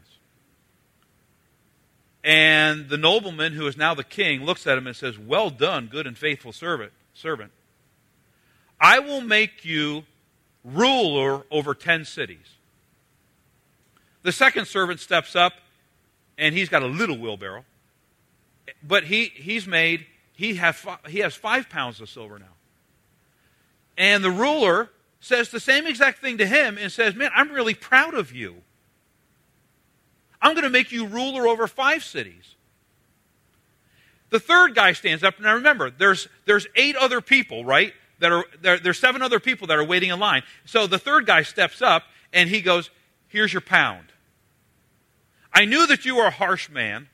And 2.26 2.88
the 2.88 2.96
nobleman, 2.96 3.52
who 3.52 3.68
is 3.68 3.76
now 3.76 3.94
the 3.94 4.02
king, 4.02 4.44
looks 4.44 4.66
at 4.66 4.76
him 4.76 4.88
and 4.88 4.96
says, 4.96 5.16
Well 5.16 5.48
done, 5.48 5.86
good 5.86 6.08
and 6.08 6.18
faithful 6.18 6.52
servant. 6.52 6.90
servant. 7.14 7.52
I 8.80 8.98
will 8.98 9.20
make 9.20 9.64
you 9.64 10.02
ruler 10.64 11.44
over 11.52 11.72
ten 11.72 12.04
cities. 12.04 12.56
The 14.24 14.32
second 14.32 14.66
servant 14.66 14.98
steps 14.98 15.36
up, 15.36 15.52
and 16.36 16.52
he's 16.52 16.68
got 16.68 16.82
a 16.82 16.88
little 16.88 17.16
wheelbarrow. 17.16 17.64
But 18.82 19.04
he, 19.04 19.26
he's 19.26 19.68
made, 19.68 20.04
he, 20.32 20.56
have, 20.56 20.84
he 21.08 21.20
has 21.20 21.36
five 21.36 21.70
pounds 21.70 22.00
of 22.00 22.08
silver 22.08 22.40
now. 22.40 22.46
And 23.96 24.24
the 24.24 24.32
ruler 24.32 24.90
says 25.20 25.50
the 25.50 25.60
same 25.60 25.86
exact 25.86 26.18
thing 26.18 26.38
to 26.38 26.46
him 26.46 26.76
and 26.76 26.90
says, 26.90 27.14
Man, 27.14 27.30
I'm 27.36 27.52
really 27.52 27.74
proud 27.74 28.14
of 28.14 28.32
you. 28.32 28.62
I'm 30.46 30.52
going 30.52 30.62
to 30.62 30.70
make 30.70 30.92
you 30.92 31.06
ruler 31.06 31.48
over 31.48 31.66
five 31.66 32.04
cities. 32.04 32.54
The 34.30 34.38
third 34.38 34.76
guy 34.76 34.92
stands 34.92 35.24
up. 35.24 35.40
Now 35.40 35.54
remember, 35.54 35.90
there's, 35.90 36.28
there's 36.44 36.68
eight 36.76 36.94
other 36.94 37.20
people, 37.20 37.64
right? 37.64 37.92
That 38.20 38.30
are, 38.30 38.44
there, 38.62 38.78
there's 38.78 38.98
seven 39.00 39.22
other 39.22 39.40
people 39.40 39.66
that 39.66 39.76
are 39.76 39.84
waiting 39.84 40.10
in 40.10 40.20
line. 40.20 40.44
So 40.64 40.86
the 40.86 41.00
third 41.00 41.26
guy 41.26 41.42
steps 41.42 41.82
up 41.82 42.04
and 42.32 42.48
he 42.48 42.60
goes, 42.60 42.90
Here's 43.26 43.52
your 43.52 43.60
pound. 43.60 44.12
I 45.52 45.64
knew 45.64 45.84
that 45.88 46.04
you 46.04 46.14
were 46.14 46.26
a 46.26 46.30
harsh 46.30 46.70
man. 46.70 47.08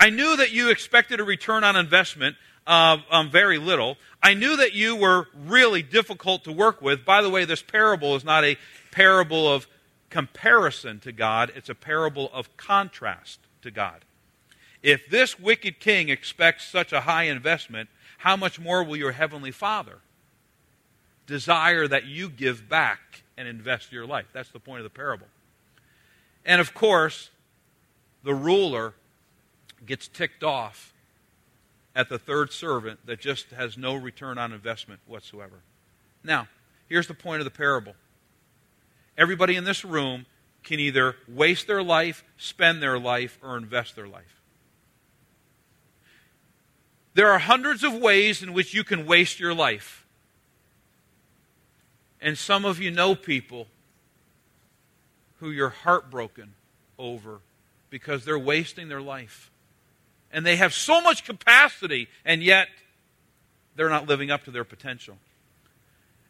I 0.00 0.10
knew 0.10 0.36
that 0.36 0.50
you 0.50 0.70
expected 0.70 1.20
a 1.20 1.24
return 1.24 1.62
on 1.62 1.76
investment 1.76 2.34
of 2.66 3.02
um, 3.08 3.30
very 3.30 3.58
little. 3.58 3.98
I 4.20 4.34
knew 4.34 4.56
that 4.56 4.72
you 4.72 4.96
were 4.96 5.28
really 5.46 5.82
difficult 5.82 6.42
to 6.44 6.52
work 6.52 6.82
with. 6.82 7.04
By 7.04 7.22
the 7.22 7.30
way, 7.30 7.44
this 7.44 7.62
parable 7.62 8.16
is 8.16 8.24
not 8.24 8.42
a 8.42 8.56
parable 8.90 9.50
of 9.50 9.68
comparison 10.14 11.00
to 11.00 11.10
God, 11.10 11.50
it's 11.56 11.68
a 11.68 11.74
parable 11.74 12.30
of 12.32 12.56
contrast 12.56 13.40
to 13.62 13.70
God. 13.72 14.04
If 14.80 15.10
this 15.10 15.40
wicked 15.40 15.80
king 15.80 16.08
expects 16.08 16.64
such 16.64 16.92
a 16.92 17.00
high 17.00 17.24
investment, 17.24 17.88
how 18.18 18.36
much 18.36 18.60
more 18.60 18.84
will 18.84 18.94
your 18.94 19.10
heavenly 19.10 19.50
Father 19.50 19.98
desire 21.26 21.88
that 21.88 22.04
you 22.04 22.28
give 22.28 22.68
back 22.68 23.24
and 23.36 23.48
invest 23.48 23.90
your 23.90 24.06
life? 24.06 24.26
That's 24.32 24.50
the 24.50 24.60
point 24.60 24.78
of 24.78 24.84
the 24.84 24.96
parable. 24.96 25.26
And 26.44 26.60
of 26.60 26.74
course, 26.74 27.30
the 28.22 28.34
ruler 28.34 28.94
gets 29.84 30.06
ticked 30.06 30.44
off 30.44 30.94
at 31.96 32.08
the 32.08 32.20
third 32.20 32.52
servant 32.52 33.04
that 33.06 33.18
just 33.18 33.50
has 33.50 33.76
no 33.76 33.96
return 33.96 34.38
on 34.38 34.52
investment 34.52 35.00
whatsoever. 35.08 35.58
Now, 36.22 36.46
here's 36.88 37.08
the 37.08 37.14
point 37.14 37.40
of 37.40 37.44
the 37.46 37.50
parable 37.50 37.96
Everybody 39.16 39.56
in 39.56 39.64
this 39.64 39.84
room 39.84 40.26
can 40.62 40.80
either 40.80 41.16
waste 41.28 41.66
their 41.66 41.82
life, 41.82 42.24
spend 42.36 42.82
their 42.82 42.98
life, 42.98 43.38
or 43.42 43.56
invest 43.56 43.94
their 43.94 44.08
life. 44.08 44.40
There 47.14 47.30
are 47.30 47.38
hundreds 47.38 47.84
of 47.84 47.94
ways 47.94 48.42
in 48.42 48.52
which 48.52 48.74
you 48.74 48.82
can 48.82 49.06
waste 49.06 49.38
your 49.38 49.54
life. 49.54 50.04
And 52.20 52.36
some 52.36 52.64
of 52.64 52.80
you 52.80 52.90
know 52.90 53.14
people 53.14 53.68
who 55.38 55.50
you're 55.50 55.68
heartbroken 55.68 56.54
over 56.98 57.40
because 57.90 58.24
they're 58.24 58.38
wasting 58.38 58.88
their 58.88 59.02
life. 59.02 59.50
And 60.32 60.44
they 60.44 60.56
have 60.56 60.74
so 60.74 61.00
much 61.00 61.24
capacity, 61.24 62.08
and 62.24 62.42
yet 62.42 62.66
they're 63.76 63.90
not 63.90 64.08
living 64.08 64.30
up 64.32 64.44
to 64.44 64.50
their 64.50 64.64
potential. 64.64 65.18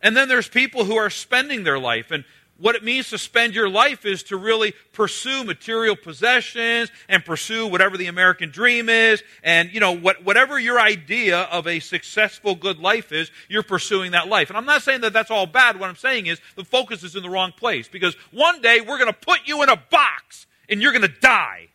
And 0.03 0.15
then 0.15 0.29
there's 0.29 0.49
people 0.49 0.85
who 0.85 0.97
are 0.97 1.09
spending 1.09 1.65
their 1.65 1.79
life. 1.79 2.11
And 2.11 2.25
what 2.57 2.77
it 2.77 2.85
means 2.85 3.11
to 3.11 3.19
spend 3.19 3.55
your 3.55 3.69
life 3.69 4.07
is 4.07 4.23
to 4.25 4.37
really 4.37 4.75
pursue 4.93 5.43
material 5.43 5.97
possessions 5.97 6.91
and 7.09 7.25
pursue 7.25 7.67
whatever 7.67 7.97
the 7.97 8.07
American 8.07 8.51
dream 8.51 8.89
is. 8.89 9.25
And, 9.43 9.73
you 9.75 9.81
know, 9.81 9.93
what, 9.93 10.25
whatever 10.25 10.59
your 10.59 10.79
idea 10.79 11.43
of 11.43 11.67
a 11.67 11.81
successful, 11.81 12.55
good 12.55 12.79
life 12.79 13.11
is, 13.11 13.33
you're 13.49 13.65
pursuing 13.65 14.13
that 14.13 14.29
life. 14.29 14.51
And 14.51 14.57
I'm 14.57 14.67
not 14.67 14.83
saying 14.83 15.01
that 15.01 15.13
that's 15.13 15.33
all 15.33 15.47
bad. 15.47 15.81
What 15.81 15.89
I'm 15.89 15.97
saying 15.97 16.27
is 16.27 16.41
the 16.55 16.65
focus 16.65 17.03
is 17.03 17.17
in 17.17 17.25
the 17.25 17.31
wrong 17.31 17.51
place. 17.51 17.89
Because 17.89 18.15
one 18.31 18.63
day 18.63 18.81
we're 18.81 18.99
going 18.99 19.13
to 19.13 19.19
put 19.19 19.41
you 19.47 19.65
in 19.65 19.69
a 19.69 19.77
box 19.91 20.47
and 20.69 20.81
you're 20.81 20.93
going 20.93 21.03
to 21.03 21.21
die. 21.21 21.69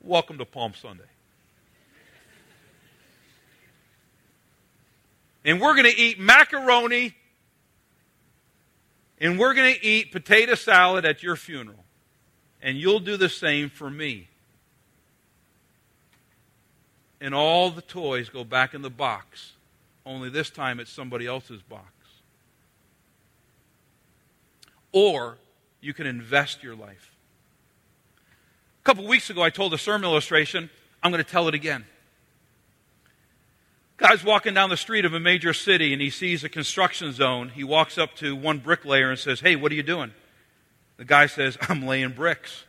Welcome 0.00 0.38
to 0.38 0.44
Palm 0.44 0.72
Sunday. 0.80 1.02
And 5.44 5.60
we're 5.60 5.74
going 5.74 5.90
to 5.90 5.96
eat 5.96 6.20
macaroni 6.20 7.14
and 9.20 9.38
we're 9.38 9.54
going 9.54 9.74
to 9.74 9.84
eat 9.84 10.12
potato 10.12 10.54
salad 10.54 11.04
at 11.04 11.22
your 11.22 11.36
funeral. 11.36 11.84
And 12.62 12.76
you'll 12.76 13.00
do 13.00 13.16
the 13.16 13.28
same 13.28 13.70
for 13.70 13.90
me. 13.90 14.28
And 17.20 17.34
all 17.34 17.70
the 17.70 17.82
toys 17.82 18.28
go 18.28 18.44
back 18.44 18.74
in 18.74 18.82
the 18.82 18.90
box, 18.90 19.52
only 20.06 20.28
this 20.28 20.50
time 20.50 20.78
it's 20.80 20.90
somebody 20.90 21.26
else's 21.26 21.62
box. 21.62 21.84
Or 24.92 25.38
you 25.80 25.92
can 25.92 26.06
invest 26.06 26.62
your 26.62 26.74
life. 26.74 27.14
A 28.80 28.84
couple 28.84 29.06
weeks 29.06 29.30
ago, 29.30 29.42
I 29.42 29.50
told 29.50 29.74
a 29.74 29.78
sermon 29.78 30.08
illustration. 30.08 30.70
I'm 31.02 31.10
going 31.10 31.22
to 31.22 31.30
tell 31.30 31.48
it 31.48 31.54
again. 31.54 31.84
Guy's 33.98 34.22
walking 34.22 34.54
down 34.54 34.70
the 34.70 34.76
street 34.76 35.04
of 35.04 35.12
a 35.12 35.20
major 35.20 35.52
city 35.52 35.92
and 35.92 36.00
he 36.00 36.08
sees 36.08 36.44
a 36.44 36.48
construction 36.48 37.12
zone. 37.12 37.48
He 37.48 37.64
walks 37.64 37.98
up 37.98 38.14
to 38.16 38.34
one 38.34 38.58
bricklayer 38.58 39.10
and 39.10 39.18
says, 39.18 39.40
Hey, 39.40 39.56
what 39.56 39.72
are 39.72 39.74
you 39.74 39.82
doing? 39.82 40.12
The 40.96 41.04
guy 41.04 41.26
says, 41.26 41.58
I'm 41.68 41.84
laying 41.84 42.12
bricks. 42.12 42.64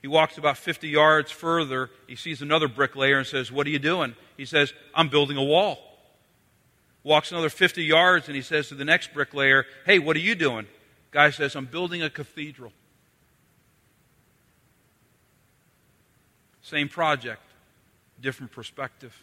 He 0.00 0.08
walks 0.08 0.38
about 0.38 0.56
50 0.56 0.88
yards 0.88 1.30
further. 1.30 1.90
He 2.06 2.16
sees 2.16 2.42
another 2.42 2.66
bricklayer 2.66 3.18
and 3.18 3.26
says, 3.26 3.52
What 3.52 3.66
are 3.66 3.70
you 3.70 3.78
doing? 3.78 4.16
He 4.38 4.46
says, 4.46 4.72
I'm 4.94 5.10
building 5.10 5.36
a 5.36 5.44
wall. 5.44 5.78
Walks 7.02 7.30
another 7.30 7.50
50 7.50 7.84
yards 7.84 8.26
and 8.28 8.34
he 8.34 8.42
says 8.42 8.68
to 8.68 8.74
the 8.74 8.86
next 8.86 9.12
bricklayer, 9.12 9.66
Hey, 9.84 9.98
what 9.98 10.16
are 10.16 10.20
you 10.20 10.34
doing? 10.34 10.66
Guy 11.10 11.28
says, 11.28 11.54
I'm 11.54 11.66
building 11.66 12.02
a 12.02 12.08
cathedral. 12.08 12.72
Same 16.62 16.88
project, 16.88 17.42
different 18.18 18.50
perspective. 18.50 19.14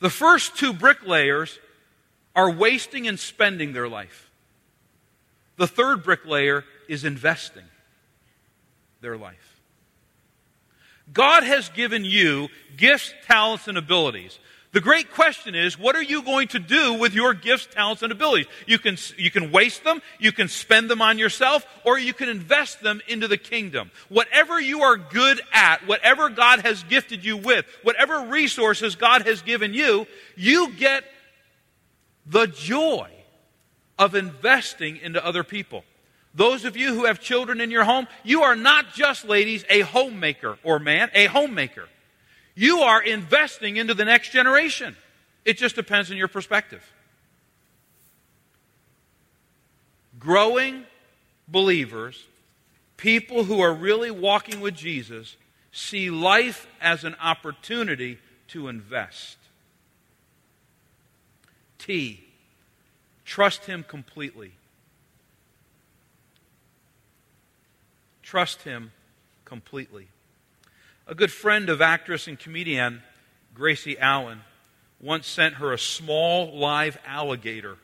The 0.00 0.10
first 0.10 0.56
two 0.56 0.72
bricklayers 0.72 1.58
are 2.34 2.50
wasting 2.50 3.06
and 3.06 3.18
spending 3.18 3.72
their 3.72 3.88
life. 3.88 4.30
The 5.56 5.66
third 5.66 6.02
bricklayer 6.02 6.64
is 6.88 7.04
investing 7.04 7.64
their 9.02 9.16
life. 9.16 9.60
God 11.12 11.42
has 11.42 11.68
given 11.70 12.04
you 12.04 12.48
gifts, 12.76 13.12
talents, 13.26 13.68
and 13.68 13.76
abilities. 13.76 14.38
The 14.72 14.80
great 14.80 15.10
question 15.10 15.56
is, 15.56 15.76
what 15.76 15.96
are 15.96 16.02
you 16.02 16.22
going 16.22 16.46
to 16.48 16.60
do 16.60 16.94
with 16.94 17.12
your 17.12 17.34
gifts, 17.34 17.66
talents, 17.66 18.02
and 18.02 18.12
abilities? 18.12 18.46
You 18.66 18.78
can, 18.78 18.96
you 19.16 19.30
can 19.30 19.50
waste 19.50 19.82
them, 19.82 20.00
you 20.20 20.30
can 20.30 20.46
spend 20.46 20.88
them 20.88 21.02
on 21.02 21.18
yourself, 21.18 21.66
or 21.84 21.98
you 21.98 22.14
can 22.14 22.28
invest 22.28 22.80
them 22.80 23.00
into 23.08 23.26
the 23.26 23.36
kingdom. 23.36 23.90
Whatever 24.08 24.60
you 24.60 24.82
are 24.82 24.96
good 24.96 25.40
at, 25.52 25.88
whatever 25.88 26.28
God 26.28 26.60
has 26.60 26.84
gifted 26.84 27.24
you 27.24 27.36
with, 27.36 27.66
whatever 27.82 28.26
resources 28.26 28.94
God 28.94 29.26
has 29.26 29.42
given 29.42 29.74
you, 29.74 30.06
you 30.36 30.72
get 30.74 31.02
the 32.26 32.46
joy 32.46 33.10
of 33.98 34.14
investing 34.14 34.98
into 34.98 35.24
other 35.24 35.42
people. 35.42 35.82
Those 36.32 36.64
of 36.64 36.76
you 36.76 36.94
who 36.94 37.06
have 37.06 37.18
children 37.18 37.60
in 37.60 37.72
your 37.72 37.82
home, 37.82 38.06
you 38.22 38.42
are 38.42 38.54
not 38.54 38.94
just, 38.94 39.24
ladies, 39.24 39.64
a 39.68 39.80
homemaker 39.80 40.58
or 40.62 40.78
man, 40.78 41.10
a 41.12 41.26
homemaker. 41.26 41.88
You 42.54 42.80
are 42.80 43.02
investing 43.02 43.76
into 43.76 43.94
the 43.94 44.04
next 44.04 44.30
generation. 44.30 44.96
It 45.44 45.56
just 45.56 45.74
depends 45.74 46.10
on 46.10 46.16
your 46.16 46.28
perspective. 46.28 46.84
Growing 50.18 50.84
believers, 51.48 52.26
people 52.96 53.44
who 53.44 53.60
are 53.60 53.72
really 53.72 54.10
walking 54.10 54.60
with 54.60 54.74
Jesus, 54.74 55.36
see 55.72 56.10
life 56.10 56.66
as 56.80 57.04
an 57.04 57.16
opportunity 57.22 58.18
to 58.48 58.68
invest. 58.68 59.38
T, 61.78 62.22
trust 63.24 63.64
Him 63.64 63.84
completely. 63.86 64.52
Trust 68.22 68.62
Him 68.62 68.92
completely. 69.44 70.08
A 71.10 71.14
good 71.16 71.32
friend 71.32 71.68
of 71.68 71.82
actress 71.82 72.28
and 72.28 72.38
comedian 72.38 73.02
Gracie 73.52 73.98
Allen 73.98 74.42
once 75.00 75.26
sent 75.26 75.56
her 75.56 75.72
a 75.72 75.78
small 75.78 76.56
live 76.56 76.96
alligator 77.04 77.78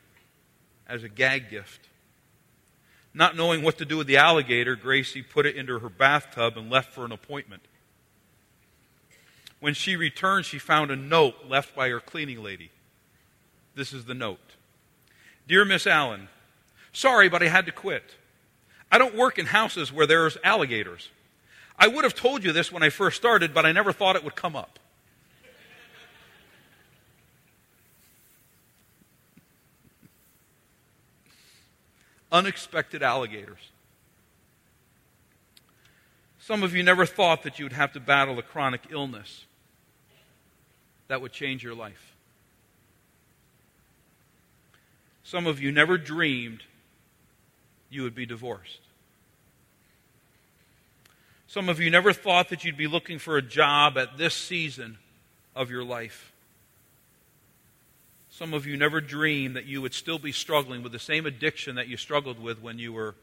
as 0.87 1.03
a 1.03 1.09
gag 1.09 1.49
gift. 1.49 1.89
Not 3.13 3.35
knowing 3.35 3.63
what 3.63 3.79
to 3.79 3.85
do 3.85 3.97
with 3.97 4.07
the 4.07 4.15
alligator, 4.15 4.77
Gracie 4.77 5.21
put 5.21 5.45
it 5.45 5.57
into 5.57 5.77
her 5.79 5.89
bathtub 5.89 6.57
and 6.57 6.69
left 6.69 6.93
for 6.93 7.03
an 7.03 7.11
appointment. 7.11 7.63
When 9.59 9.73
she 9.73 9.97
returned, 9.97 10.45
she 10.45 10.57
found 10.57 10.89
a 10.89 10.95
note 10.95 11.35
left 11.49 11.75
by 11.75 11.89
her 11.89 11.99
cleaning 11.99 12.41
lady. 12.41 12.71
This 13.75 13.91
is 13.91 14.05
the 14.05 14.13
note 14.13 14.55
Dear 15.49 15.65
Miss 15.65 15.85
Allen, 15.85 16.29
sorry, 16.93 17.27
but 17.27 17.43
I 17.43 17.49
had 17.49 17.65
to 17.65 17.73
quit. 17.73 18.15
I 18.89 18.97
don't 18.97 19.17
work 19.17 19.37
in 19.37 19.47
houses 19.47 19.91
where 19.91 20.07
there's 20.07 20.37
alligators. 20.45 21.09
I 21.77 21.87
would 21.87 22.03
have 22.03 22.15
told 22.15 22.43
you 22.43 22.51
this 22.51 22.71
when 22.71 22.81
I 22.81 22.89
first 22.89 23.17
started, 23.17 23.53
but 23.53 23.65
I 23.65 23.71
never 23.71 23.93
thought 23.93 24.15
it 24.15 24.23
would 24.23 24.35
come 24.35 24.55
up. 24.55 24.79
Unexpected 32.31 33.03
alligators. 33.03 33.69
Some 36.39 36.63
of 36.63 36.75
you 36.75 36.81
never 36.81 37.05
thought 37.05 37.43
that 37.43 37.59
you 37.59 37.65
would 37.65 37.73
have 37.73 37.93
to 37.93 37.99
battle 37.99 38.39
a 38.39 38.41
chronic 38.41 38.81
illness 38.89 39.45
that 41.07 41.21
would 41.21 41.31
change 41.31 41.63
your 41.63 41.75
life. 41.75 42.15
Some 45.23 45.45
of 45.45 45.61
you 45.61 45.71
never 45.71 45.97
dreamed 45.97 46.63
you 47.89 48.03
would 48.03 48.15
be 48.15 48.25
divorced. 48.25 48.79
Some 51.47 51.69
of 51.69 51.79
you 51.79 51.89
never 51.89 52.11
thought 52.11 52.49
that 52.49 52.65
you'd 52.65 52.77
be 52.77 52.87
looking 52.87 53.19
for 53.19 53.37
a 53.37 53.41
job 53.41 53.97
at 53.97 54.17
this 54.17 54.35
season 54.35 54.97
of 55.55 55.71
your 55.71 55.83
life. 55.83 56.33
Some 58.29 58.53
of 58.53 58.67
you 58.67 58.77
never 58.77 59.01
dreamed 59.01 59.55
that 59.55 59.65
you 59.65 59.81
would 59.81 59.93
still 59.93 60.19
be 60.19 60.31
struggling 60.31 60.83
with 60.83 60.91
the 60.91 60.99
same 60.99 61.25
addiction 61.25 61.75
that 61.75 61.87
you 61.87 61.97
struggled 61.97 62.39
with 62.41 62.61
when 62.61 62.77
you 62.77 62.93
were 62.93 63.15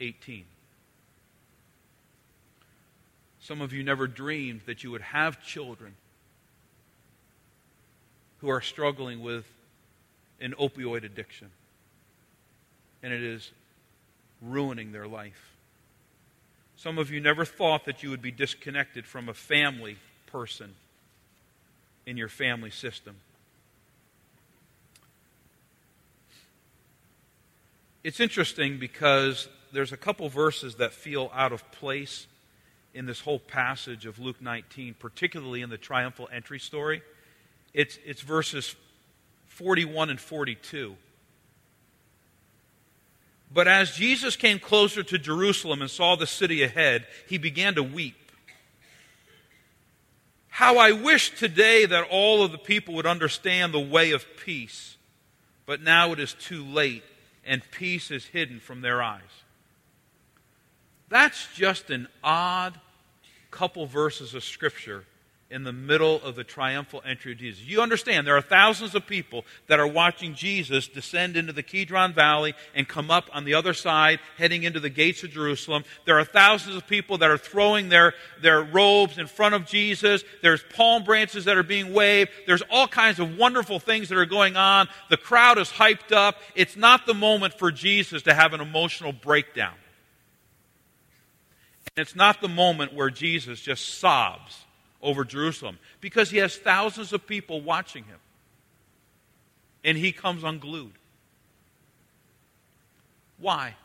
18. 0.00 0.44
Some 3.40 3.62
of 3.62 3.72
you 3.72 3.82
never 3.82 4.06
dreamed 4.06 4.62
that 4.66 4.84
you 4.84 4.90
would 4.90 5.00
have 5.00 5.42
children 5.42 5.94
who 8.38 8.50
are 8.50 8.60
struggling 8.60 9.22
with 9.22 9.46
an 10.40 10.54
opioid 10.60 11.04
addiction. 11.04 11.48
And 13.02 13.12
it 13.12 13.22
is 13.22 13.50
ruining 14.42 14.92
their 14.92 15.06
life. 15.06 15.47
Some 16.78 16.96
of 16.96 17.10
you 17.10 17.20
never 17.20 17.44
thought 17.44 17.86
that 17.86 18.04
you 18.04 18.10
would 18.10 18.22
be 18.22 18.30
disconnected 18.30 19.04
from 19.04 19.28
a 19.28 19.34
family 19.34 19.96
person 20.28 20.76
in 22.06 22.16
your 22.16 22.28
family 22.28 22.70
system. 22.70 23.16
It's 28.04 28.20
interesting 28.20 28.78
because 28.78 29.48
there's 29.72 29.90
a 29.90 29.96
couple 29.96 30.28
verses 30.28 30.76
that 30.76 30.92
feel 30.92 31.32
out 31.34 31.52
of 31.52 31.68
place 31.72 32.28
in 32.94 33.06
this 33.06 33.22
whole 33.22 33.40
passage 33.40 34.06
of 34.06 34.20
Luke 34.20 34.40
19, 34.40 34.94
particularly 35.00 35.62
in 35.62 35.70
the 35.70 35.78
triumphal 35.78 36.28
entry 36.32 36.60
story. 36.60 37.02
It's, 37.74 37.98
it's 38.06 38.20
verses 38.22 38.76
41 39.46 40.10
and 40.10 40.20
42. 40.20 40.94
But 43.52 43.66
as 43.66 43.92
Jesus 43.92 44.36
came 44.36 44.58
closer 44.58 45.02
to 45.02 45.18
Jerusalem 45.18 45.80
and 45.80 45.90
saw 45.90 46.16
the 46.16 46.26
city 46.26 46.62
ahead, 46.62 47.06
he 47.28 47.38
began 47.38 47.74
to 47.76 47.82
weep 47.82 48.16
How 50.48 50.78
I 50.78 50.90
wish 50.90 51.38
today 51.38 51.86
that 51.86 52.08
all 52.10 52.42
of 52.42 52.50
the 52.50 52.58
people 52.58 52.94
would 52.94 53.06
understand 53.06 53.72
the 53.72 53.78
way 53.78 54.10
of 54.10 54.26
peace, 54.44 54.96
but 55.66 55.80
now 55.80 56.12
it 56.12 56.18
is 56.18 56.34
too 56.34 56.64
late, 56.64 57.04
and 57.44 57.62
peace 57.70 58.10
is 58.10 58.26
hidden 58.26 58.58
from 58.58 58.80
their 58.80 59.00
eyes. 59.00 59.22
That's 61.08 61.46
just 61.54 61.90
an 61.90 62.08
odd 62.24 62.80
couple 63.52 63.86
verses 63.86 64.34
of 64.34 64.42
Scripture 64.42 65.04
in 65.50 65.64
the 65.64 65.72
middle 65.72 66.20
of 66.22 66.36
the 66.36 66.44
triumphal 66.44 67.02
entry 67.06 67.32
of 67.32 67.38
Jesus. 67.38 67.64
You 67.64 67.80
understand, 67.80 68.26
there 68.26 68.36
are 68.36 68.42
thousands 68.42 68.94
of 68.94 69.06
people 69.06 69.46
that 69.66 69.80
are 69.80 69.86
watching 69.86 70.34
Jesus 70.34 70.88
descend 70.88 71.38
into 71.38 71.54
the 71.54 71.62
Kidron 71.62 72.12
Valley 72.12 72.52
and 72.74 72.86
come 72.86 73.10
up 73.10 73.30
on 73.32 73.44
the 73.44 73.54
other 73.54 73.72
side, 73.72 74.20
heading 74.36 74.64
into 74.64 74.78
the 74.78 74.90
gates 74.90 75.22
of 75.24 75.30
Jerusalem. 75.30 75.84
There 76.04 76.18
are 76.18 76.24
thousands 76.24 76.76
of 76.76 76.86
people 76.86 77.18
that 77.18 77.30
are 77.30 77.38
throwing 77.38 77.88
their, 77.88 78.12
their 78.42 78.62
robes 78.62 79.16
in 79.16 79.26
front 79.26 79.54
of 79.54 79.64
Jesus. 79.64 80.22
There's 80.42 80.62
palm 80.74 81.04
branches 81.04 81.46
that 81.46 81.56
are 81.56 81.62
being 81.62 81.94
waved. 81.94 82.30
There's 82.46 82.62
all 82.70 82.86
kinds 82.86 83.18
of 83.18 83.38
wonderful 83.38 83.80
things 83.80 84.10
that 84.10 84.18
are 84.18 84.26
going 84.26 84.56
on. 84.56 84.86
The 85.08 85.16
crowd 85.16 85.56
is 85.56 85.70
hyped 85.70 86.12
up. 86.12 86.36
It's 86.54 86.76
not 86.76 87.06
the 87.06 87.14
moment 87.14 87.54
for 87.54 87.72
Jesus 87.72 88.22
to 88.24 88.34
have 88.34 88.52
an 88.52 88.60
emotional 88.60 89.12
breakdown. 89.12 89.74
It's 91.96 92.14
not 92.14 92.42
the 92.42 92.48
moment 92.48 92.92
where 92.92 93.10
Jesus 93.10 93.60
just 93.60 93.98
sobs 93.98 94.66
over 95.00 95.24
Jerusalem 95.24 95.78
because 96.00 96.30
he 96.30 96.38
has 96.38 96.56
thousands 96.56 97.12
of 97.12 97.26
people 97.26 97.60
watching 97.60 98.04
him. 98.04 98.18
And 99.84 99.96
he 99.96 100.12
comes 100.12 100.42
unglued. 100.42 100.92
Why? 103.38 103.76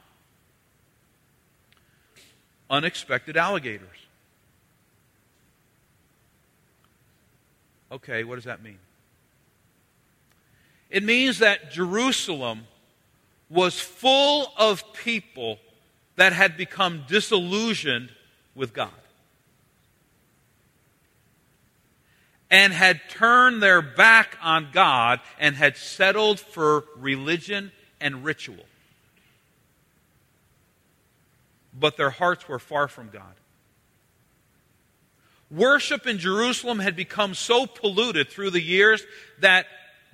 Unexpected 2.69 3.37
alligators. 3.37 3.87
Okay, 7.91 8.23
what 8.23 8.35
does 8.35 8.45
that 8.45 8.63
mean? 8.63 8.79
It 10.89 11.03
means 11.03 11.39
that 11.39 11.71
Jerusalem 11.71 12.65
was 13.49 13.79
full 13.79 14.51
of 14.57 14.93
people 14.93 15.59
that 16.15 16.33
had 16.33 16.57
become 16.57 17.03
disillusioned 17.07 18.09
with 18.55 18.73
God. 18.73 18.89
And 22.53 22.71
had 22.71 23.01
turned 23.09 23.63
their 23.63 23.81
back 23.81 24.37
on 24.39 24.67
God 24.71 25.19
and 25.39 25.55
had 25.55 25.75
settled 25.75 26.39
for 26.39 26.83
religion 26.95 27.71
and 27.99 28.23
ritual. 28.23 28.63
But 31.73 31.97
their 31.97 32.11
hearts 32.11 32.47
were 32.47 32.59
far 32.59 32.87
from 32.87 33.09
God. 33.09 33.33
Worship 35.49 36.05
in 36.05 36.19
Jerusalem 36.19 36.77
had 36.77 36.95
become 36.95 37.33
so 37.33 37.65
polluted 37.65 38.29
through 38.29 38.51
the 38.51 38.61
years 38.61 39.03
that 39.39 39.65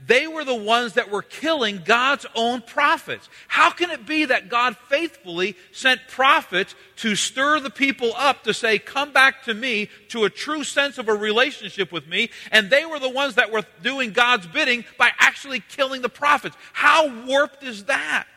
they 0.05 0.27
were 0.27 0.45
the 0.45 0.55
ones 0.55 0.93
that 0.93 1.11
were 1.11 1.21
killing 1.21 1.81
God's 1.83 2.25
own 2.33 2.61
prophets. 2.61 3.29
How 3.47 3.69
can 3.69 3.91
it 3.91 4.05
be 4.05 4.25
that 4.25 4.49
God 4.49 4.77
faithfully 4.87 5.55
sent 5.71 6.07
prophets 6.07 6.73
to 6.97 7.15
stir 7.15 7.59
the 7.59 7.69
people 7.69 8.13
up 8.15 8.43
to 8.43 8.53
say, 8.53 8.79
Come 8.79 9.11
back 9.11 9.43
to 9.43 9.53
me, 9.53 9.89
to 10.09 10.23
a 10.23 10.29
true 10.29 10.63
sense 10.63 10.97
of 10.97 11.09
a 11.09 11.13
relationship 11.13 11.91
with 11.91 12.07
me? 12.07 12.29
And 12.51 12.69
they 12.69 12.85
were 12.85 12.99
the 12.99 13.09
ones 13.09 13.35
that 13.35 13.51
were 13.51 13.63
doing 13.83 14.11
God's 14.11 14.47
bidding 14.47 14.85
by 14.97 15.11
actually 15.19 15.59
killing 15.59 16.01
the 16.01 16.09
prophets. 16.09 16.55
How 16.73 17.25
warped 17.25 17.63
is 17.63 17.85
that? 17.85 18.27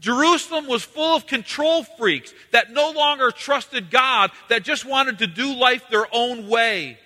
Jerusalem 0.00 0.66
was 0.66 0.82
full 0.82 1.16
of 1.16 1.26
control 1.26 1.82
freaks 1.82 2.34
that 2.50 2.70
no 2.70 2.90
longer 2.90 3.30
trusted 3.30 3.90
God, 3.90 4.30
that 4.50 4.62
just 4.62 4.84
wanted 4.84 5.20
to 5.20 5.26
do 5.26 5.54
life 5.54 5.88
their 5.88 6.06
own 6.12 6.48
way. 6.48 6.98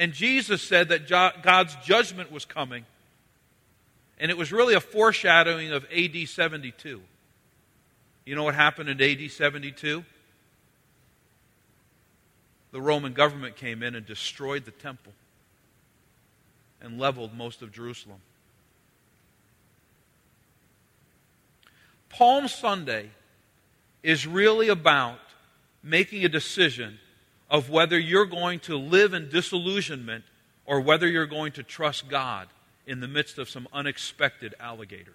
And 0.00 0.14
Jesus 0.14 0.62
said 0.62 0.88
that 0.88 1.06
God's 1.08 1.76
judgment 1.84 2.32
was 2.32 2.46
coming. 2.46 2.86
And 4.18 4.30
it 4.30 4.38
was 4.38 4.50
really 4.50 4.72
a 4.72 4.80
foreshadowing 4.80 5.72
of 5.72 5.84
AD 5.94 6.26
72. 6.26 7.02
You 8.24 8.34
know 8.34 8.42
what 8.42 8.54
happened 8.54 8.88
in 8.88 8.98
AD 8.98 9.30
72? 9.30 10.02
The 12.72 12.80
Roman 12.80 13.12
government 13.12 13.56
came 13.56 13.82
in 13.82 13.94
and 13.94 14.06
destroyed 14.06 14.64
the 14.64 14.70
temple 14.70 15.12
and 16.80 16.98
leveled 16.98 17.36
most 17.36 17.60
of 17.60 17.70
Jerusalem. 17.70 18.20
Palm 22.08 22.48
Sunday 22.48 23.10
is 24.02 24.26
really 24.26 24.68
about 24.68 25.20
making 25.82 26.24
a 26.24 26.28
decision 26.30 26.98
of 27.50 27.68
whether 27.68 27.98
you're 27.98 28.26
going 28.26 28.60
to 28.60 28.76
live 28.76 29.12
in 29.12 29.28
disillusionment 29.28 30.24
or 30.64 30.80
whether 30.80 31.08
you're 31.08 31.26
going 31.26 31.52
to 31.52 31.62
trust 31.62 32.08
God 32.08 32.46
in 32.86 33.00
the 33.00 33.08
midst 33.08 33.38
of 33.38 33.50
some 33.50 33.66
unexpected 33.72 34.54
alligators. 34.60 35.14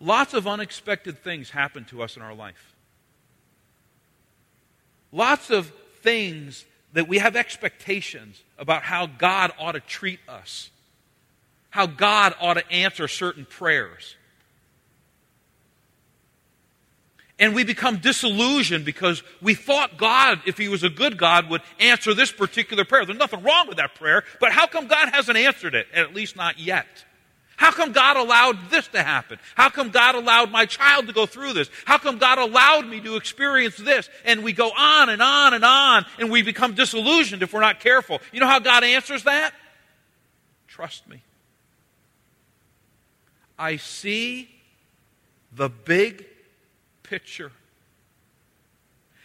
Lots 0.00 0.34
of 0.34 0.46
unexpected 0.46 1.22
things 1.22 1.50
happen 1.50 1.84
to 1.86 2.02
us 2.02 2.16
in 2.16 2.22
our 2.22 2.34
life. 2.34 2.74
Lots 5.10 5.50
of 5.50 5.72
things 6.02 6.64
that 6.92 7.08
we 7.08 7.18
have 7.18 7.34
expectations 7.34 8.42
about 8.58 8.82
how 8.82 9.06
God 9.06 9.52
ought 9.58 9.72
to 9.72 9.80
treat 9.80 10.20
us 10.28 10.70
how 11.76 11.84
God 11.84 12.34
ought 12.40 12.54
to 12.54 12.66
answer 12.72 13.06
certain 13.06 13.44
prayers. 13.44 14.16
And 17.38 17.54
we 17.54 17.64
become 17.64 17.98
disillusioned 17.98 18.86
because 18.86 19.22
we 19.42 19.54
thought 19.54 19.98
God, 19.98 20.40
if 20.46 20.56
He 20.56 20.68
was 20.68 20.84
a 20.84 20.88
good 20.88 21.18
God, 21.18 21.50
would 21.50 21.60
answer 21.78 22.14
this 22.14 22.32
particular 22.32 22.86
prayer. 22.86 23.04
There's 23.04 23.18
nothing 23.18 23.42
wrong 23.42 23.68
with 23.68 23.76
that 23.76 23.94
prayer, 23.94 24.24
but 24.40 24.52
how 24.52 24.66
come 24.66 24.86
God 24.86 25.10
hasn't 25.10 25.36
answered 25.36 25.74
it? 25.74 25.86
At 25.92 26.14
least 26.14 26.34
not 26.34 26.58
yet. 26.58 26.86
How 27.56 27.72
come 27.72 27.92
God 27.92 28.16
allowed 28.16 28.70
this 28.70 28.88
to 28.88 29.02
happen? 29.02 29.38
How 29.54 29.68
come 29.68 29.90
God 29.90 30.14
allowed 30.14 30.50
my 30.50 30.64
child 30.64 31.08
to 31.08 31.12
go 31.12 31.26
through 31.26 31.52
this? 31.52 31.68
How 31.84 31.98
come 31.98 32.16
God 32.16 32.38
allowed 32.38 32.88
me 32.88 33.02
to 33.02 33.16
experience 33.16 33.76
this? 33.76 34.08
And 34.24 34.42
we 34.42 34.54
go 34.54 34.70
on 34.70 35.10
and 35.10 35.20
on 35.20 35.52
and 35.52 35.64
on, 35.64 36.06
and 36.18 36.30
we 36.30 36.40
become 36.40 36.72
disillusioned 36.72 37.42
if 37.42 37.52
we're 37.52 37.60
not 37.60 37.80
careful. 37.80 38.22
You 38.32 38.40
know 38.40 38.46
how 38.46 38.60
God 38.60 38.82
answers 38.82 39.24
that? 39.24 39.52
Trust 40.68 41.06
me. 41.06 41.20
I 43.58 43.76
see 43.76 44.50
the 45.52 45.68
big 45.68 46.26
picture. 47.02 47.52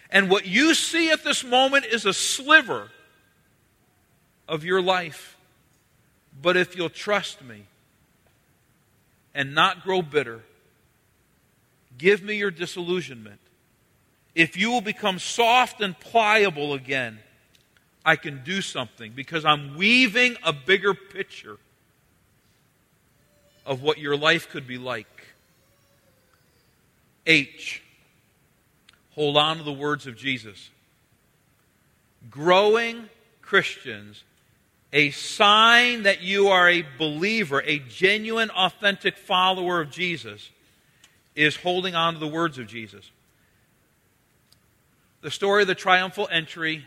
And 0.10 0.30
what 0.30 0.46
you 0.46 0.74
see 0.74 1.12
at 1.12 1.24
this 1.24 1.44
moment 1.44 1.86
is 1.86 2.06
a 2.06 2.13
sliver 2.13 2.89
of 4.48 4.63
your 4.63 4.82
life. 4.82 5.38
But 6.41 6.58
if 6.58 6.76
you'll 6.76 6.89
trust 6.89 7.44
me 7.44 7.65
and 9.34 9.56
not 9.56 9.84
grow 9.84 10.02
bitter, 10.02 10.41
give 11.98 12.22
me 12.22 12.36
your 12.36 12.52
disillusionment. 12.52 13.39
If 14.36 14.58
you 14.58 14.72
will 14.72 14.82
become 14.82 15.20
soft 15.20 15.82
and 15.82 15.98
pliable 16.00 16.74
again, 16.74 17.20
I 18.04 18.15
can 18.15 18.44
do 18.44 18.62
something 18.62 19.12
because 19.13 19.46
I'm 19.46 19.78
weaving 19.78 20.38
a 20.44 20.52
bigger 20.52 20.94
picture 20.94 21.58
of 23.65 23.82
what 23.82 23.97
your 23.97 24.17
life 24.17 24.50
could 24.50 24.67
be 24.67 24.78
like. 24.78 25.28
H. 27.25 27.81
Hold 29.12 29.38
on 29.38 29.58
to 29.58 29.63
the 29.63 29.71
words 29.71 30.08
of 30.08 30.15
Jesus. 30.15 30.69
Growing 32.29 33.10
Christians, 33.42 34.23
a 34.94 35.12
sign 35.12 36.04
that 36.04 36.21
you 36.21 36.48
are 36.48 36.69
a 36.69 36.86
believer, 36.98 37.62
a 37.65 37.79
genuine, 37.79 38.50
authentic 38.52 39.17
follower 39.17 39.81
of 39.81 39.92
Jesus, 39.92 40.50
is 41.36 41.56
holding 41.56 41.96
on 41.96 42.13
to 42.13 42.19
the 42.19 42.27
words 42.27 42.58
of 42.58 42.67
Jesus. 42.67 43.10
The 45.21 45.31
story 45.31 45.62
of 45.62 45.67
the 45.67 45.75
triumphal 45.75 46.27
entry 46.31 46.86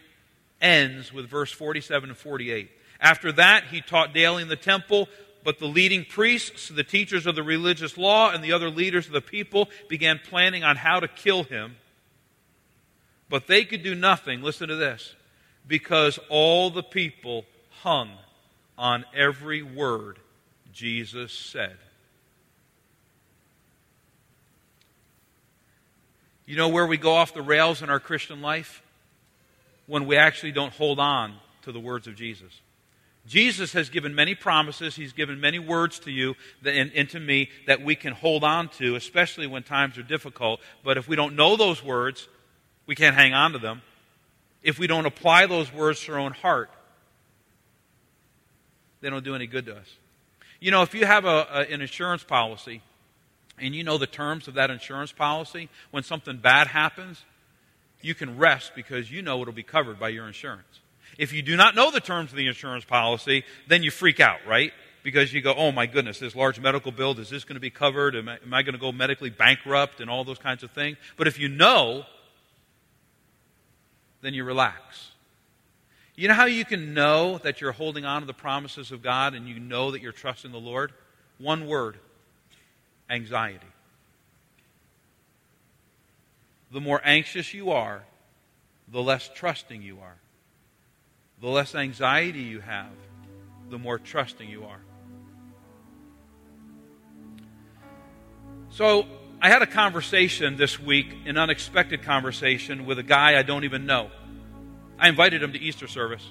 ends 0.61 1.13
with 1.13 1.29
verse 1.29 1.53
47 1.53 2.11
and 2.11 2.19
48. 2.19 2.71
After 3.01 3.33
that, 3.33 3.65
he 3.71 3.81
taught 3.81 4.15
daily 4.15 4.43
in 4.43 4.49
the 4.49 4.57
temple 4.57 5.09
but 5.45 5.59
the 5.59 5.67
leading 5.67 6.05
priests, 6.05 6.69
the 6.69 6.83
teachers 6.83 7.27
of 7.27 7.37
the 7.37 7.43
religious 7.43 7.99
law, 7.99 8.31
and 8.31 8.43
the 8.43 8.53
other 8.53 8.71
leaders 8.71 9.07
of 9.07 9.13
the 9.13 9.21
people 9.21 9.69
began 9.89 10.19
planning 10.19 10.65
on 10.65 10.77
how 10.77 10.99
to 10.99 11.07
kill 11.07 11.45
him. 11.45 11.77
But 13.29 13.47
they 13.47 13.65
could 13.65 13.83
do 13.83 13.95
nothing, 13.95 14.43
listen 14.43 14.69
to 14.69 14.77
this, 14.77 15.15
because 15.67 16.19
all 16.31 16.71
the 16.71 16.83
people 16.83 17.45
hung 17.83 18.11
on 18.79 19.05
every 19.15 19.63
word 19.63 20.19
Jesus 20.73 21.33
said. 21.33 21.77
You 26.47 26.57
know 26.57 26.69
where 26.69 26.87
we 26.87 26.97
go 26.97 27.15
off 27.15 27.33
the 27.33 27.43
rails 27.43 27.83
in 27.83 27.89
our 27.89 28.01
Christian 28.01 28.43
life? 28.43 28.83
When 29.87 30.07
we 30.07 30.17
actually 30.17 30.53
don't 30.53 30.73
hold 30.73 30.99
on 30.99 31.35
to 31.63 31.73
the 31.73 31.81
words 31.81 32.07
of 32.07 32.17
Jesus. 32.17 32.61
Jesus 33.27 33.73
has 33.73 33.89
given 33.89 34.15
many 34.15 34.35
promises. 34.35 34.97
He's 34.97 35.13
given 35.13 35.41
many 35.41 35.59
words 35.59 35.99
to 36.01 36.11
you 36.11 36.35
and, 36.65 36.93
and 36.95 37.09
to 37.11 37.21
me 37.21 37.49
that 37.67 37.83
we 37.83 37.95
can 37.95 38.13
hold 38.13 38.45
on 38.45 38.69
to, 38.71 38.97
especially 38.97 39.47
when 39.47 39.63
times 39.63 39.97
are 39.97 40.03
difficult. 40.03 40.61
But 40.83 40.99
if 40.99 41.09
we 41.09 41.17
don't 41.17 41.35
know 41.35 41.57
those 41.57 41.83
words, 41.83 42.29
we 42.87 42.95
can't 42.95 43.17
hang 43.17 43.33
on 43.33 43.53
to 43.53 43.59
them. 43.59 43.83
If 44.63 44.79
we 44.79 44.87
don't 44.87 45.07
apply 45.07 45.47
those 45.47 45.73
words 45.73 46.01
to 46.05 46.13
our 46.13 46.19
own 46.19 46.33
heart, 46.33 46.71
they 49.01 49.11
don't 49.11 49.25
do 49.25 49.35
any 49.35 49.47
good 49.47 49.67
to 49.67 49.77
us. 49.77 49.97
You 50.61 50.71
know, 50.71 50.83
if 50.83 50.95
you 50.95 51.05
have 51.05 51.25
a, 51.25 51.47
a, 51.51 51.73
an 51.73 51.81
insurance 51.81 52.25
policy 52.25 52.83
and 53.59 53.75
you 53.75 53.85
know 53.85 53.99
the 53.99 54.07
terms 54.07 54.49
of 54.49 54.55
that 54.55 54.71
insurance 54.71 55.13
policy, 55.13 55.69
when 55.91 56.03
something 56.03 56.39
bad 56.39 56.69
happens, 56.69 57.23
you 58.01 58.15
can 58.15 58.37
rest 58.37 58.73
because 58.75 59.11
you 59.11 59.23
know 59.23 59.41
it'll 59.41 59.55
be 59.55 59.63
covered 59.63 59.99
by 59.99 60.09
your 60.11 60.27
insurance. 60.27 60.81
If 61.19 61.33
you 61.33 61.43
do 61.43 61.57
not 61.57 61.75
know 61.75 61.91
the 61.91 62.01
terms 62.01 62.31
of 62.31 62.37
the 62.37 62.47
insurance 62.47 62.85
policy, 62.85 63.45
then 63.69 63.83
you 63.83 63.91
freak 63.91 64.21
out, 64.21 64.41
right? 64.47 64.73
Because 65.03 65.33
you 65.33 65.41
go, 65.43 65.55
oh 65.55 65.71
my 65.71 65.87
goodness, 65.87 66.19
this 66.19 66.35
large 66.35 66.59
medical 66.61 66.91
bill, 66.91 67.19
is 67.19 67.29
this 67.29 67.45
going 67.45 67.57
to 67.57 67.61
be 67.61 67.71
covered? 67.71 68.17
Am 68.17 68.29
I, 68.29 68.39
am 68.43 68.55
I 68.55 68.63
going 68.63 68.73
to 68.73 68.81
go 68.81 68.91
medically 68.91 69.31
bankrupt 69.31 70.01
and 70.01 70.11
all 70.11 70.25
those 70.25 70.39
kinds 70.39 70.63
of 70.63 70.71
things? 70.71 70.97
But 71.17 71.29
if 71.29 71.39
you 71.39 71.49
know, 71.49 72.05
then 74.23 74.35
you 74.35 74.45
relax. 74.45 75.11
You 76.17 76.29
know 76.29 76.35
how 76.35 76.47
you 76.47 76.65
can 76.65 76.95
know 76.95 77.39
that 77.39 77.61
you're 77.61 77.73
holding 77.73 78.05
on 78.05 78.23
to 78.23 78.27
the 78.27 78.33
promises 78.35 78.93
of 78.93 79.03
God 79.03 79.35
and 79.35 79.49
you 79.49 79.59
know 79.59 79.91
that 79.91 80.01
you're 80.01 80.13
trusting 80.13 80.53
the 80.53 80.59
Lord? 80.59 80.93
One 81.39 81.67
word 81.67 81.99
anxiety. 83.11 83.67
The 86.71 86.81
more 86.81 87.01
anxious 87.05 87.53
you 87.53 87.71
are, 87.71 88.05
the 88.89 89.03
less 89.03 89.31
trusting 89.35 89.83
you 89.83 89.99
are. 90.01 90.17
The 91.45 91.51
less 91.51 91.75
anxiety 91.75 92.41
you 92.41 92.61
have, 92.61 92.89
the 93.69 93.79
more 93.79 93.99
trusting 93.99 94.49
you 94.49 94.65
are. 94.65 94.81
So, 98.71 99.05
I 99.43 99.51
had 99.51 99.61
a 99.61 99.67
conversation 99.67 100.57
this 100.57 100.81
week, 100.81 101.15
an 101.27 101.37
unexpected 101.37 102.03
conversation 102.03 102.87
with 102.87 102.99
a 102.99 103.03
guy 103.03 103.39
I 103.39 103.43
don't 103.43 103.65
even 103.65 103.85
know. 103.85 104.11
I 104.99 105.11
invited 105.11 105.43
him 105.43 105.53
to 105.53 105.61
Easter 105.61 105.87
service. 105.87 106.27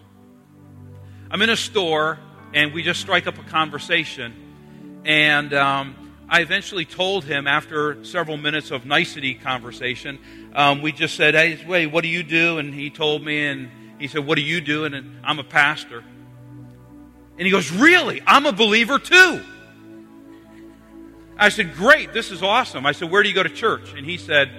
I'm 1.29 1.43
in 1.43 1.51
a 1.51 1.57
store, 1.57 2.17
and 2.55 2.73
we 2.73 2.81
just 2.81 2.99
strike 2.99 3.27
up 3.27 3.37
a 3.37 3.43
conversation. 3.43 5.03
And 5.05 5.53
um, 5.53 6.15
I 6.27 6.41
eventually 6.41 6.85
told 6.85 7.23
him 7.23 7.45
after 7.45 8.03
several 8.03 8.37
minutes 8.37 8.71
of 8.71 8.87
nicety 8.87 9.35
conversation, 9.35 10.17
um, 10.55 10.81
we 10.81 10.91
just 10.91 11.15
said, 11.15 11.35
Hey, 11.35 11.63
wait, 11.67 11.85
what 11.85 12.01
do 12.01 12.07
you 12.07 12.23
do? 12.23 12.57
And 12.57 12.73
he 12.73 12.89
told 12.89 13.23
me, 13.23 13.45
and 13.45 13.69
he 14.03 14.09
said, 14.09 14.27
What 14.27 14.37
are 14.37 14.41
you 14.41 14.59
doing? 14.59 14.93
And 14.93 15.21
I'm 15.23 15.39
a 15.39 15.45
pastor. 15.45 16.03
And 17.37 17.45
he 17.45 17.51
goes, 17.51 17.71
Really? 17.71 18.21
I'm 18.27 18.45
a 18.45 18.51
believer 18.51 18.99
too. 18.99 19.41
I 21.37 21.47
said, 21.47 21.73
Great, 21.73 22.11
this 22.11 22.29
is 22.29 22.43
awesome. 22.43 22.85
I 22.85 22.91
said, 22.91 23.09
Where 23.09 23.23
do 23.23 23.29
you 23.29 23.35
go 23.35 23.43
to 23.43 23.49
church? 23.49 23.93
And 23.93 24.05
he 24.05 24.17
said, 24.17 24.51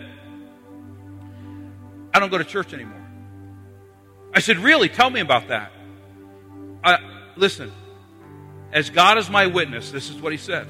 I 2.15 2.21
don't 2.21 2.31
go 2.31 2.39
to 2.39 2.45
church 2.45 2.73
anymore. 2.73 3.07
I 4.33 4.41
said, 4.41 4.57
Really? 4.57 4.89
Tell 4.89 5.11
me 5.11 5.21
about 5.21 5.49
that. 5.49 5.73
I, 6.83 6.97
listen, 7.37 7.71
as 8.73 8.89
God 8.89 9.19
is 9.19 9.29
my 9.29 9.49
witness, 9.49 9.91
this 9.91 10.09
is 10.09 10.17
what 10.23 10.33
he 10.33 10.39
said. 10.39 10.67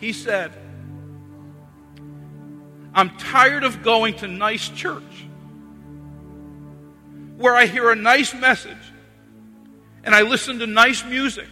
He 0.00 0.14
said, 0.14 0.50
I'm 2.94 3.10
tired 3.18 3.64
of 3.64 3.82
going 3.82 4.14
to 4.14 4.28
nice 4.28 4.70
church 4.70 5.27
where 7.38 7.54
I 7.54 7.66
hear 7.66 7.90
a 7.90 7.96
nice 7.96 8.34
message 8.34 8.76
and 10.04 10.14
I 10.14 10.22
listen 10.22 10.58
to 10.58 10.66
nice 10.66 11.04
music. 11.04 11.46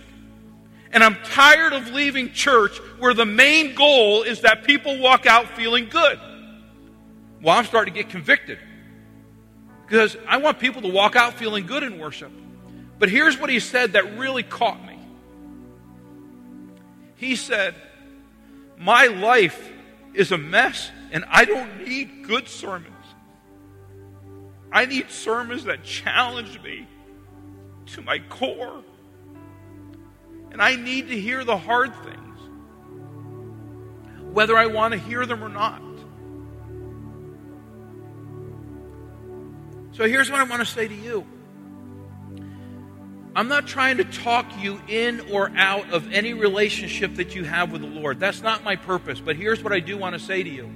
And 0.90 1.02
I'm 1.02 1.16
tired 1.24 1.72
of 1.72 1.88
leaving 1.92 2.32
church 2.32 2.78
where 2.98 3.14
the 3.14 3.26
main 3.26 3.74
goal 3.74 4.22
is 4.22 4.42
that 4.42 4.64
people 4.64 4.98
walk 4.98 5.26
out 5.26 5.48
feeling 5.56 5.88
good. 5.88 6.18
Well, 7.40 7.56
I'm 7.56 7.64
starting 7.64 7.94
to 7.94 8.00
get 8.02 8.10
convicted 8.10 8.58
because 9.86 10.16
I 10.26 10.38
want 10.38 10.58
people 10.58 10.82
to 10.82 10.88
walk 10.88 11.16
out 11.16 11.34
feeling 11.34 11.66
good 11.66 11.82
in 11.82 11.98
worship. 11.98 12.32
But 12.98 13.08
here's 13.08 13.38
what 13.38 13.50
he 13.50 13.60
said 13.60 13.92
that 13.92 14.18
really 14.18 14.42
caught 14.42 14.84
me. 14.84 14.98
He 17.16 17.36
said, 17.36 17.74
My 18.78 19.06
life 19.06 19.70
is 20.14 20.32
a 20.32 20.38
mess, 20.38 20.90
and 21.12 21.24
I 21.28 21.44
don't 21.44 21.86
need 21.86 22.24
good 22.26 22.48
sermons. 22.48 22.95
I 24.72 24.86
need 24.86 25.10
sermons 25.10 25.64
that 25.64 25.82
challenge 25.84 26.62
me 26.62 26.86
to 27.86 28.02
my 28.02 28.18
core. 28.18 28.82
And 30.52 30.62
I 30.62 30.76
need 30.76 31.08
to 31.08 31.20
hear 31.20 31.44
the 31.44 31.56
hard 31.56 31.92
things, 32.04 32.38
whether 34.32 34.56
I 34.56 34.66
want 34.66 34.92
to 34.92 34.98
hear 34.98 35.26
them 35.26 35.44
or 35.44 35.48
not. 35.48 35.82
So 39.92 40.06
here's 40.06 40.30
what 40.30 40.40
I 40.40 40.44
want 40.44 40.60
to 40.60 40.66
say 40.66 40.88
to 40.88 40.94
you. 40.94 41.26
I'm 43.34 43.48
not 43.48 43.66
trying 43.66 43.98
to 43.98 44.04
talk 44.04 44.46
you 44.58 44.80
in 44.88 45.20
or 45.30 45.50
out 45.56 45.90
of 45.90 46.10
any 46.10 46.32
relationship 46.32 47.16
that 47.16 47.34
you 47.34 47.44
have 47.44 47.70
with 47.70 47.82
the 47.82 47.86
Lord. 47.86 48.18
That's 48.18 48.40
not 48.40 48.64
my 48.64 48.76
purpose. 48.76 49.20
But 49.20 49.36
here's 49.36 49.62
what 49.62 49.74
I 49.74 49.80
do 49.80 49.98
want 49.98 50.14
to 50.14 50.18
say 50.18 50.42
to 50.42 50.48
you. 50.48 50.70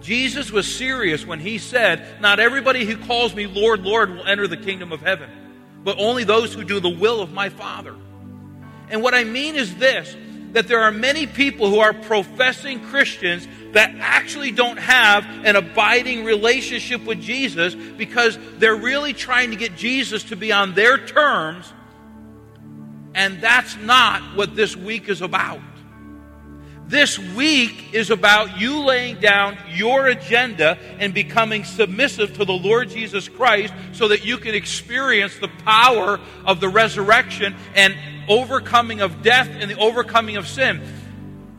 Jesus 0.00 0.50
was 0.50 0.72
serious 0.72 1.26
when 1.26 1.40
he 1.40 1.58
said, 1.58 2.20
Not 2.20 2.40
everybody 2.40 2.84
who 2.84 2.96
calls 3.06 3.34
me 3.34 3.46
Lord, 3.46 3.82
Lord 3.82 4.10
will 4.10 4.26
enter 4.26 4.46
the 4.46 4.56
kingdom 4.56 4.92
of 4.92 5.00
heaven, 5.00 5.30
but 5.84 5.98
only 5.98 6.24
those 6.24 6.54
who 6.54 6.64
do 6.64 6.80
the 6.80 6.88
will 6.88 7.20
of 7.20 7.32
my 7.32 7.48
Father. 7.48 7.94
And 8.88 9.02
what 9.02 9.14
I 9.14 9.24
mean 9.24 9.56
is 9.56 9.76
this 9.76 10.16
that 10.52 10.66
there 10.66 10.80
are 10.80 10.90
many 10.90 11.28
people 11.28 11.70
who 11.70 11.78
are 11.78 11.92
professing 11.92 12.80
Christians 12.80 13.46
that 13.72 13.94
actually 14.00 14.50
don't 14.50 14.78
have 14.78 15.24
an 15.44 15.54
abiding 15.54 16.24
relationship 16.24 17.04
with 17.04 17.20
Jesus 17.20 17.74
because 17.74 18.36
they're 18.58 18.74
really 18.74 19.12
trying 19.12 19.50
to 19.50 19.56
get 19.56 19.76
Jesus 19.76 20.24
to 20.24 20.36
be 20.36 20.50
on 20.50 20.74
their 20.74 20.98
terms. 20.98 21.72
And 23.14 23.40
that's 23.40 23.76
not 23.76 24.36
what 24.36 24.56
this 24.56 24.76
week 24.76 25.08
is 25.08 25.22
about. 25.22 25.60
This 26.90 27.20
week 27.20 27.94
is 27.94 28.10
about 28.10 28.60
you 28.60 28.80
laying 28.80 29.20
down 29.20 29.56
your 29.68 30.08
agenda 30.08 30.76
and 30.98 31.14
becoming 31.14 31.62
submissive 31.62 32.34
to 32.38 32.44
the 32.44 32.52
Lord 32.52 32.90
Jesus 32.90 33.28
Christ 33.28 33.72
so 33.92 34.08
that 34.08 34.24
you 34.24 34.38
can 34.38 34.56
experience 34.56 35.38
the 35.38 35.46
power 35.64 36.18
of 36.44 36.58
the 36.58 36.68
resurrection 36.68 37.54
and 37.76 37.94
overcoming 38.28 39.02
of 39.02 39.22
death 39.22 39.48
and 39.48 39.70
the 39.70 39.78
overcoming 39.78 40.36
of 40.36 40.48
sin. 40.48 40.82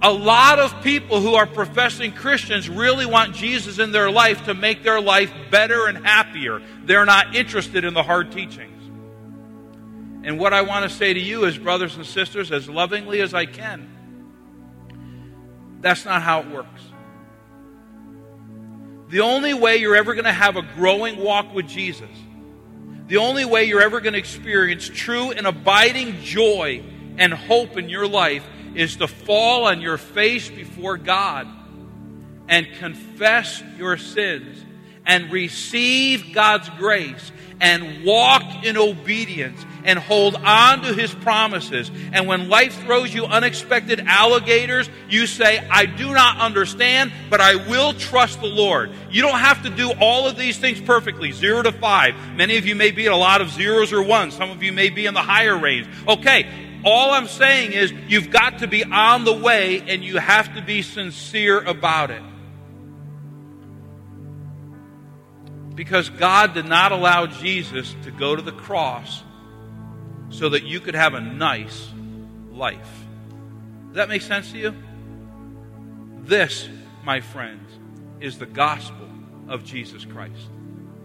A 0.01 0.11
lot 0.11 0.59
of 0.59 0.83
people 0.83 1.21
who 1.21 1.35
are 1.35 1.47
professing 1.47 2.11
Christians 2.11 2.67
really 2.67 3.05
want 3.05 3.33
Jesus 3.33 3.79
in 3.79 3.93
their 3.93 4.11
life 4.11 4.43
to 4.47 4.53
make 4.53 4.83
their 4.83 4.99
life 4.99 5.31
better 5.49 5.87
and 5.87 6.05
happier. 6.05 6.61
They're 6.83 7.05
not 7.05 7.37
interested 7.37 7.85
in 7.85 7.93
the 7.93 8.03
hard 8.03 8.33
teachings. 8.33 8.83
And 10.25 10.37
what 10.37 10.53
I 10.53 10.63
want 10.63 10.91
to 10.91 10.93
say 10.93 11.13
to 11.13 11.19
you 11.21 11.45
as 11.45 11.57
brothers 11.57 11.95
and 11.95 12.05
sisters, 12.05 12.51
as 12.51 12.67
lovingly 12.67 13.21
as 13.21 13.33
I 13.33 13.45
can, 13.45 14.00
that's 15.81 16.05
not 16.05 16.21
how 16.21 16.41
it 16.41 16.49
works. 16.49 16.81
The 19.09 19.19
only 19.19 19.53
way 19.53 19.77
you're 19.77 19.95
ever 19.95 20.13
going 20.13 20.25
to 20.25 20.31
have 20.31 20.55
a 20.55 20.61
growing 20.61 21.17
walk 21.17 21.53
with 21.53 21.67
Jesus, 21.67 22.09
the 23.07 23.17
only 23.17 23.43
way 23.43 23.65
you're 23.65 23.81
ever 23.81 23.99
going 23.99 24.13
to 24.13 24.19
experience 24.19 24.89
true 24.93 25.31
and 25.31 25.45
abiding 25.45 26.21
joy 26.21 26.81
and 27.17 27.33
hope 27.33 27.77
in 27.77 27.89
your 27.89 28.07
life 28.07 28.45
is 28.73 28.95
to 28.97 29.07
fall 29.07 29.65
on 29.65 29.81
your 29.81 29.97
face 29.97 30.49
before 30.49 30.95
God 30.95 31.47
and 32.47 32.67
confess 32.79 33.61
your 33.77 33.97
sins 33.97 34.63
and 35.05 35.31
receive 35.31 36.33
God's 36.33 36.69
grace 36.69 37.31
and 37.59 38.05
walk 38.05 38.63
in 38.63 38.77
obedience 38.77 39.63
and 39.83 39.97
hold 39.97 40.35
on 40.35 40.81
to 40.83 40.93
his 40.93 41.13
promises. 41.13 41.91
And 42.11 42.27
when 42.27 42.49
life 42.49 42.79
throws 42.83 43.13
you 43.13 43.25
unexpected 43.25 44.01
alligators, 44.01 44.89
you 45.09 45.27
say, 45.27 45.57
I 45.69 45.85
do 45.85 46.13
not 46.13 46.39
understand, 46.39 47.11
but 47.29 47.41
I 47.41 47.55
will 47.67 47.93
trust 47.93 48.41
the 48.41 48.47
Lord. 48.47 48.91
You 49.09 49.21
don't 49.21 49.39
have 49.39 49.63
to 49.63 49.69
do 49.69 49.91
all 49.99 50.27
of 50.27 50.37
these 50.37 50.57
things 50.57 50.81
perfectly, 50.81 51.31
zero 51.31 51.61
to 51.61 51.71
five. 51.71 52.15
Many 52.35 52.57
of 52.57 52.65
you 52.65 52.75
may 52.75 52.91
be 52.91 53.05
at 53.05 53.11
a 53.11 53.15
lot 53.15 53.41
of 53.41 53.49
zeros 53.49 53.93
or 53.93 54.03
ones. 54.03 54.35
Some 54.35 54.51
of 54.51 54.63
you 54.63 54.71
may 54.71 54.89
be 54.89 55.05
in 55.05 55.13
the 55.13 55.21
higher 55.21 55.57
range. 55.57 55.87
Okay. 56.07 56.47
All 56.83 57.11
I'm 57.11 57.27
saying 57.27 57.73
is 57.73 57.93
you've 58.07 58.31
got 58.31 58.59
to 58.59 58.67
be 58.67 58.83
on 58.83 59.23
the 59.23 59.33
way 59.33 59.81
and 59.81 60.03
you 60.03 60.17
have 60.17 60.55
to 60.55 60.63
be 60.63 60.81
sincere 60.81 61.61
about 61.61 62.09
it. 62.09 62.23
Because 65.75 66.09
God 66.09 66.53
did 66.53 66.65
not 66.65 66.91
allow 66.91 67.27
Jesus 67.27 67.95
to 68.03 68.11
go 68.11 68.35
to 68.35 68.41
the 68.41 68.51
cross 68.51 69.23
so 70.31 70.49
that 70.49 70.63
you 70.63 70.79
could 70.79 70.95
have 70.95 71.13
a 71.13 71.21
nice 71.21 71.89
life. 72.51 73.05
Does 73.87 73.95
that 73.95 74.09
make 74.09 74.21
sense 74.21 74.51
to 74.51 74.57
you? 74.57 74.75
This, 76.23 76.67
my 77.03 77.21
friends, 77.21 77.69
is 78.19 78.37
the 78.37 78.45
gospel 78.45 79.07
of 79.47 79.63
Jesus 79.63 80.05
Christ. 80.05 80.49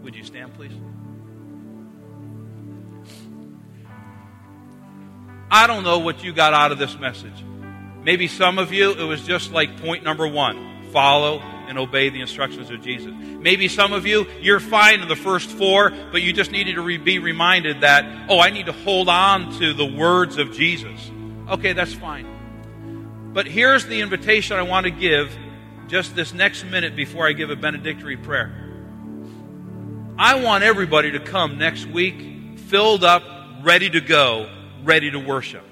Would 0.02 0.14
you 0.14 0.24
stand, 0.24 0.54
please? 0.54 0.72
I 5.50 5.66
don't 5.66 5.84
know 5.84 5.98
what 5.98 6.22
you 6.22 6.32
got 6.32 6.54
out 6.54 6.72
of 6.72 6.78
this 6.78 6.98
message. 6.98 7.44
Maybe 8.02 8.28
some 8.28 8.58
of 8.58 8.72
you, 8.72 8.92
it 8.92 9.04
was 9.04 9.22
just 9.22 9.52
like 9.52 9.80
point 9.80 10.04
number 10.04 10.26
one 10.26 10.90
follow 10.92 11.42
and 11.68 11.78
obey 11.78 12.08
the 12.08 12.20
instructions 12.20 12.70
of 12.70 12.80
Jesus. 12.80 13.12
Maybe 13.12 13.68
some 13.68 13.92
of 13.92 14.06
you, 14.06 14.26
you're 14.40 14.60
fine 14.60 15.00
in 15.00 15.08
the 15.08 15.16
first 15.16 15.50
four, 15.50 15.90
but 15.90 16.22
you 16.22 16.32
just 16.32 16.50
needed 16.50 16.74
to 16.74 16.82
re- 16.82 16.98
be 16.98 17.18
reminded 17.18 17.80
that, 17.80 18.28
oh, 18.28 18.40
I 18.40 18.50
need 18.50 18.66
to 18.66 18.72
hold 18.72 19.08
on 19.08 19.58
to 19.58 19.74
the 19.74 19.86
words 19.86 20.38
of 20.38 20.52
Jesus. 20.52 21.10
Okay, 21.48 21.72
that's 21.72 21.94
fine. 21.94 23.32
But 23.32 23.46
here's 23.46 23.86
the 23.86 24.00
invitation 24.00 24.56
I 24.56 24.62
want 24.62 24.84
to 24.84 24.90
give 24.90 25.36
just 25.88 26.16
this 26.16 26.32
next 26.32 26.64
minute 26.64 26.96
before 26.96 27.28
I 27.28 27.32
give 27.32 27.50
a 27.50 27.56
benedictory 27.56 28.16
prayer. 28.16 28.66
I 30.18 30.42
want 30.42 30.64
everybody 30.64 31.12
to 31.12 31.20
come 31.20 31.58
next 31.58 31.86
week 31.86 32.58
filled 32.58 33.04
up, 33.04 33.22
ready 33.62 33.90
to 33.90 34.00
go, 34.00 34.50
ready 34.82 35.10
to 35.10 35.18
worship. 35.18 35.64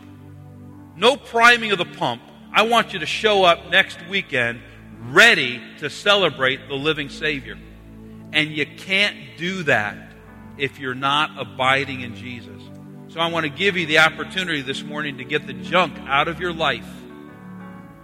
No 0.97 1.17
priming 1.17 1.73
of 1.73 1.79
the 1.79 1.87
pump. 1.87 2.23
I 2.53 2.63
want 2.63 2.93
you 2.93 3.01
to 3.01 3.07
show 3.07 3.45
up 3.45 3.71
next 3.71 3.99
weekend 4.09 4.61
ready 5.11 5.61
to 5.79 5.91
celebrate 5.91 6.69
the 6.69 6.75
living 6.75 7.09
Savior. 7.09 7.59
And 8.33 8.51
you 8.51 8.67
can't 8.67 9.17
do 9.37 9.63
that 9.65 10.13
if 10.59 10.79
you're 10.79 10.95
not 10.95 11.39
abiding 11.39 12.01
in 12.01 12.15
Jesus. 12.15 12.61
So 13.09 13.21
I 13.21 13.29
want 13.29 13.45
to 13.45 13.51
give 13.51 13.77
you 13.77 13.87
the 13.87 13.99
opportunity 13.99 14.61
this 14.61 14.83
morning 14.83 15.19
to 15.19 15.25
get 15.25 15.47
the 15.47 15.53
junk 15.53 15.97
out 16.07 16.27
of 16.27 16.41
your 16.41 16.53
life 16.53 16.89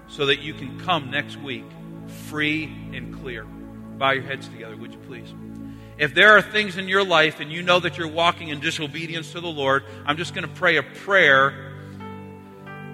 so 0.09 0.27
that 0.27 0.41
you 0.41 0.55
can 0.55 0.79
come 0.81 1.11
next 1.11 1.37
week 1.37 1.65
free 2.29 2.65
and 2.93 3.15
clear. 3.21 3.45
Bow 3.45 4.13
your 4.13 4.23
heads 4.23 4.49
together, 4.49 4.77
would 4.77 4.93
you 4.93 4.99
please? 5.01 5.33
If 5.99 6.15
there 6.15 6.37
are 6.37 6.43
things 6.43 6.77
in 6.77 6.89
your 6.89 7.05
life 7.05 7.41
and 7.41 7.53
you 7.53 7.63
know 7.63 7.79
that 7.81 7.99
you're 7.99 8.09
walking 8.09 8.49
in 8.49 8.61
disobedience 8.61 9.33
to 9.33 9.41
the 9.41 9.49
Lord, 9.49 9.85
I'm 10.07 10.17
just 10.17 10.35
going 10.35 10.49
to 10.49 10.55
pray 10.55 10.77
a 10.77 10.83
prayer 10.83 11.70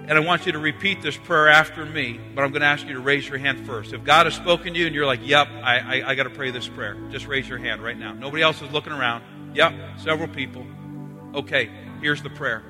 and 0.07 0.17
I 0.17 0.21
want 0.21 0.45
you 0.45 0.53
to 0.53 0.59
repeat 0.59 1.01
this 1.01 1.17
prayer 1.17 1.49
after 1.49 1.85
me, 1.85 2.17
but 2.33 2.41
I'm 2.41 2.51
going 2.51 2.61
to 2.61 2.67
ask 2.67 2.87
you 2.87 2.93
to 2.93 3.01
raise 3.01 3.27
your 3.27 3.37
hand 3.37 3.65
first. 3.65 3.91
If 3.91 4.05
God 4.05 4.25
has 4.25 4.35
spoken 4.35 4.73
to 4.73 4.79
you 4.79 4.85
and 4.85 4.95
you're 4.95 5.05
like, 5.05 5.19
yep, 5.21 5.49
I, 5.61 6.01
I, 6.01 6.11
I 6.11 6.15
got 6.15 6.23
to 6.23 6.29
pray 6.29 6.49
this 6.49 6.67
prayer, 6.67 6.95
just 7.11 7.27
raise 7.27 7.47
your 7.47 7.57
hand 7.57 7.83
right 7.83 7.97
now. 7.97 8.13
Nobody 8.13 8.41
else 8.41 8.61
is 8.61 8.71
looking 8.71 8.93
around. 8.93 9.23
Yep, 9.53 9.73
several 9.99 10.29
people. 10.29 10.65
Okay, 11.35 11.69
here's 11.99 12.23
the 12.23 12.29
prayer. 12.29 12.63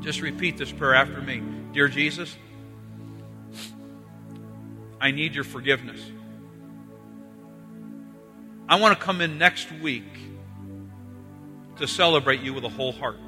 Just 0.00 0.20
repeat 0.22 0.58
this 0.58 0.72
prayer 0.72 0.94
after 0.94 1.20
me. 1.20 1.40
Dear 1.72 1.86
Jesus, 1.86 2.36
I 5.00 5.12
need 5.12 5.36
your 5.36 5.44
forgiveness. 5.44 6.00
I 8.68 8.80
want 8.80 8.98
to 8.98 9.04
come 9.04 9.20
in 9.20 9.38
next 9.38 9.70
week 9.70 10.04
to 11.76 11.86
celebrate 11.86 12.40
you 12.40 12.54
with 12.54 12.64
a 12.64 12.68
whole 12.68 12.92
heart. 12.92 13.18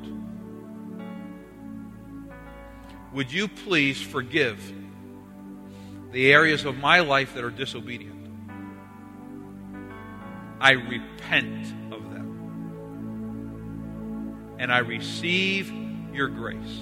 Would 3.16 3.32
you 3.32 3.48
please 3.48 3.98
forgive 3.98 4.60
the 6.12 6.30
areas 6.34 6.66
of 6.66 6.76
my 6.76 7.00
life 7.00 7.32
that 7.34 7.42
are 7.44 7.50
disobedient? 7.50 8.28
I 10.60 10.72
repent 10.72 11.66
of 11.94 12.10
them. 12.10 12.26
And 14.58 14.70
I 14.70 14.80
receive 14.80 15.72
your 16.12 16.28
grace. 16.28 16.78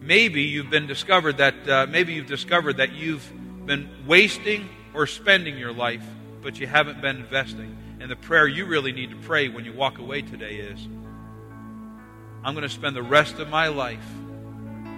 Maybe 0.00 0.42
you've 0.42 0.70
been 0.70 0.86
discovered 0.86 1.38
that 1.38 1.68
uh, 1.68 1.86
maybe 1.90 2.12
you've 2.12 2.28
discovered 2.28 2.76
that 2.76 2.92
you've 2.92 3.28
been 3.66 3.90
wasting 4.06 4.68
or 4.94 5.08
spending 5.08 5.58
your 5.58 5.72
life, 5.72 6.04
but 6.40 6.60
you 6.60 6.68
haven't 6.68 7.02
been 7.02 7.16
investing. 7.16 7.76
And 7.98 8.08
the 8.08 8.14
prayer 8.14 8.46
you 8.46 8.64
really 8.66 8.92
need 8.92 9.10
to 9.10 9.16
pray 9.16 9.48
when 9.48 9.64
you 9.64 9.72
walk 9.72 9.98
away 9.98 10.22
today 10.22 10.54
is 10.54 10.86
I'm 12.42 12.54
going 12.54 12.62
to 12.62 12.68
spend 12.68 12.96
the 12.96 13.02
rest 13.02 13.38
of 13.38 13.48
my 13.48 13.68
life 13.68 14.04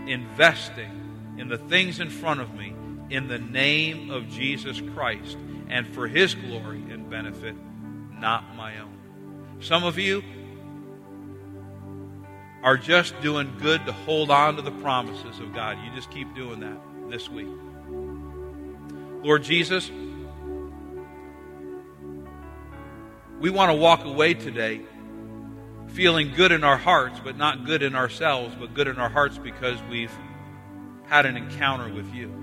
investing 0.06 1.36
in 1.38 1.48
the 1.48 1.58
things 1.58 1.98
in 1.98 2.08
front 2.08 2.40
of 2.40 2.54
me 2.54 2.74
in 3.10 3.28
the 3.28 3.38
name 3.38 4.10
of 4.10 4.28
Jesus 4.28 4.80
Christ 4.94 5.36
and 5.68 5.86
for 5.94 6.06
his 6.06 6.34
glory 6.34 6.82
and 6.90 7.10
benefit, 7.10 7.56
not 8.12 8.54
my 8.56 8.78
own. 8.78 9.58
Some 9.60 9.84
of 9.84 9.98
you 9.98 10.22
are 12.62 12.76
just 12.76 13.20
doing 13.20 13.52
good 13.60 13.84
to 13.86 13.92
hold 13.92 14.30
on 14.30 14.56
to 14.56 14.62
the 14.62 14.70
promises 14.70 15.40
of 15.40 15.52
God. 15.52 15.78
You 15.84 15.92
just 15.94 16.10
keep 16.10 16.32
doing 16.34 16.60
that 16.60 16.78
this 17.10 17.28
week. 17.28 17.48
Lord 19.24 19.42
Jesus, 19.42 19.90
we 23.40 23.50
want 23.50 23.70
to 23.70 23.76
walk 23.76 24.04
away 24.04 24.34
today 24.34 24.82
feeling 25.92 26.32
good 26.34 26.52
in 26.52 26.64
our 26.64 26.76
hearts, 26.76 27.20
but 27.22 27.36
not 27.36 27.64
good 27.64 27.82
in 27.82 27.94
ourselves, 27.94 28.54
but 28.58 28.74
good 28.74 28.88
in 28.88 28.98
our 28.98 29.10
hearts 29.10 29.38
because 29.38 29.80
we've 29.90 30.12
had 31.06 31.26
an 31.26 31.36
encounter 31.36 31.92
with 31.92 32.12
you. 32.14 32.42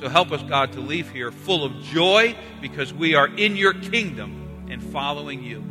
So 0.00 0.08
help 0.08 0.32
us, 0.32 0.42
God, 0.42 0.72
to 0.72 0.80
leave 0.80 1.10
here 1.10 1.30
full 1.30 1.64
of 1.64 1.80
joy 1.82 2.36
because 2.60 2.92
we 2.92 3.14
are 3.14 3.28
in 3.28 3.56
your 3.56 3.74
kingdom 3.74 4.66
and 4.70 4.82
following 4.82 5.42
you. 5.42 5.64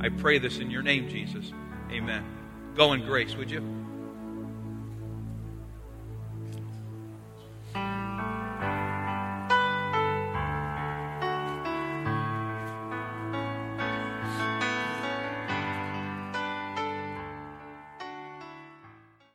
I 0.00 0.08
pray 0.08 0.38
this 0.38 0.58
in 0.58 0.70
your 0.70 0.82
name, 0.82 1.08
Jesus. 1.08 1.52
Amen. 1.90 2.24
Go 2.76 2.92
in 2.92 3.04
grace, 3.04 3.34
would 3.36 3.50
you? 3.50 3.79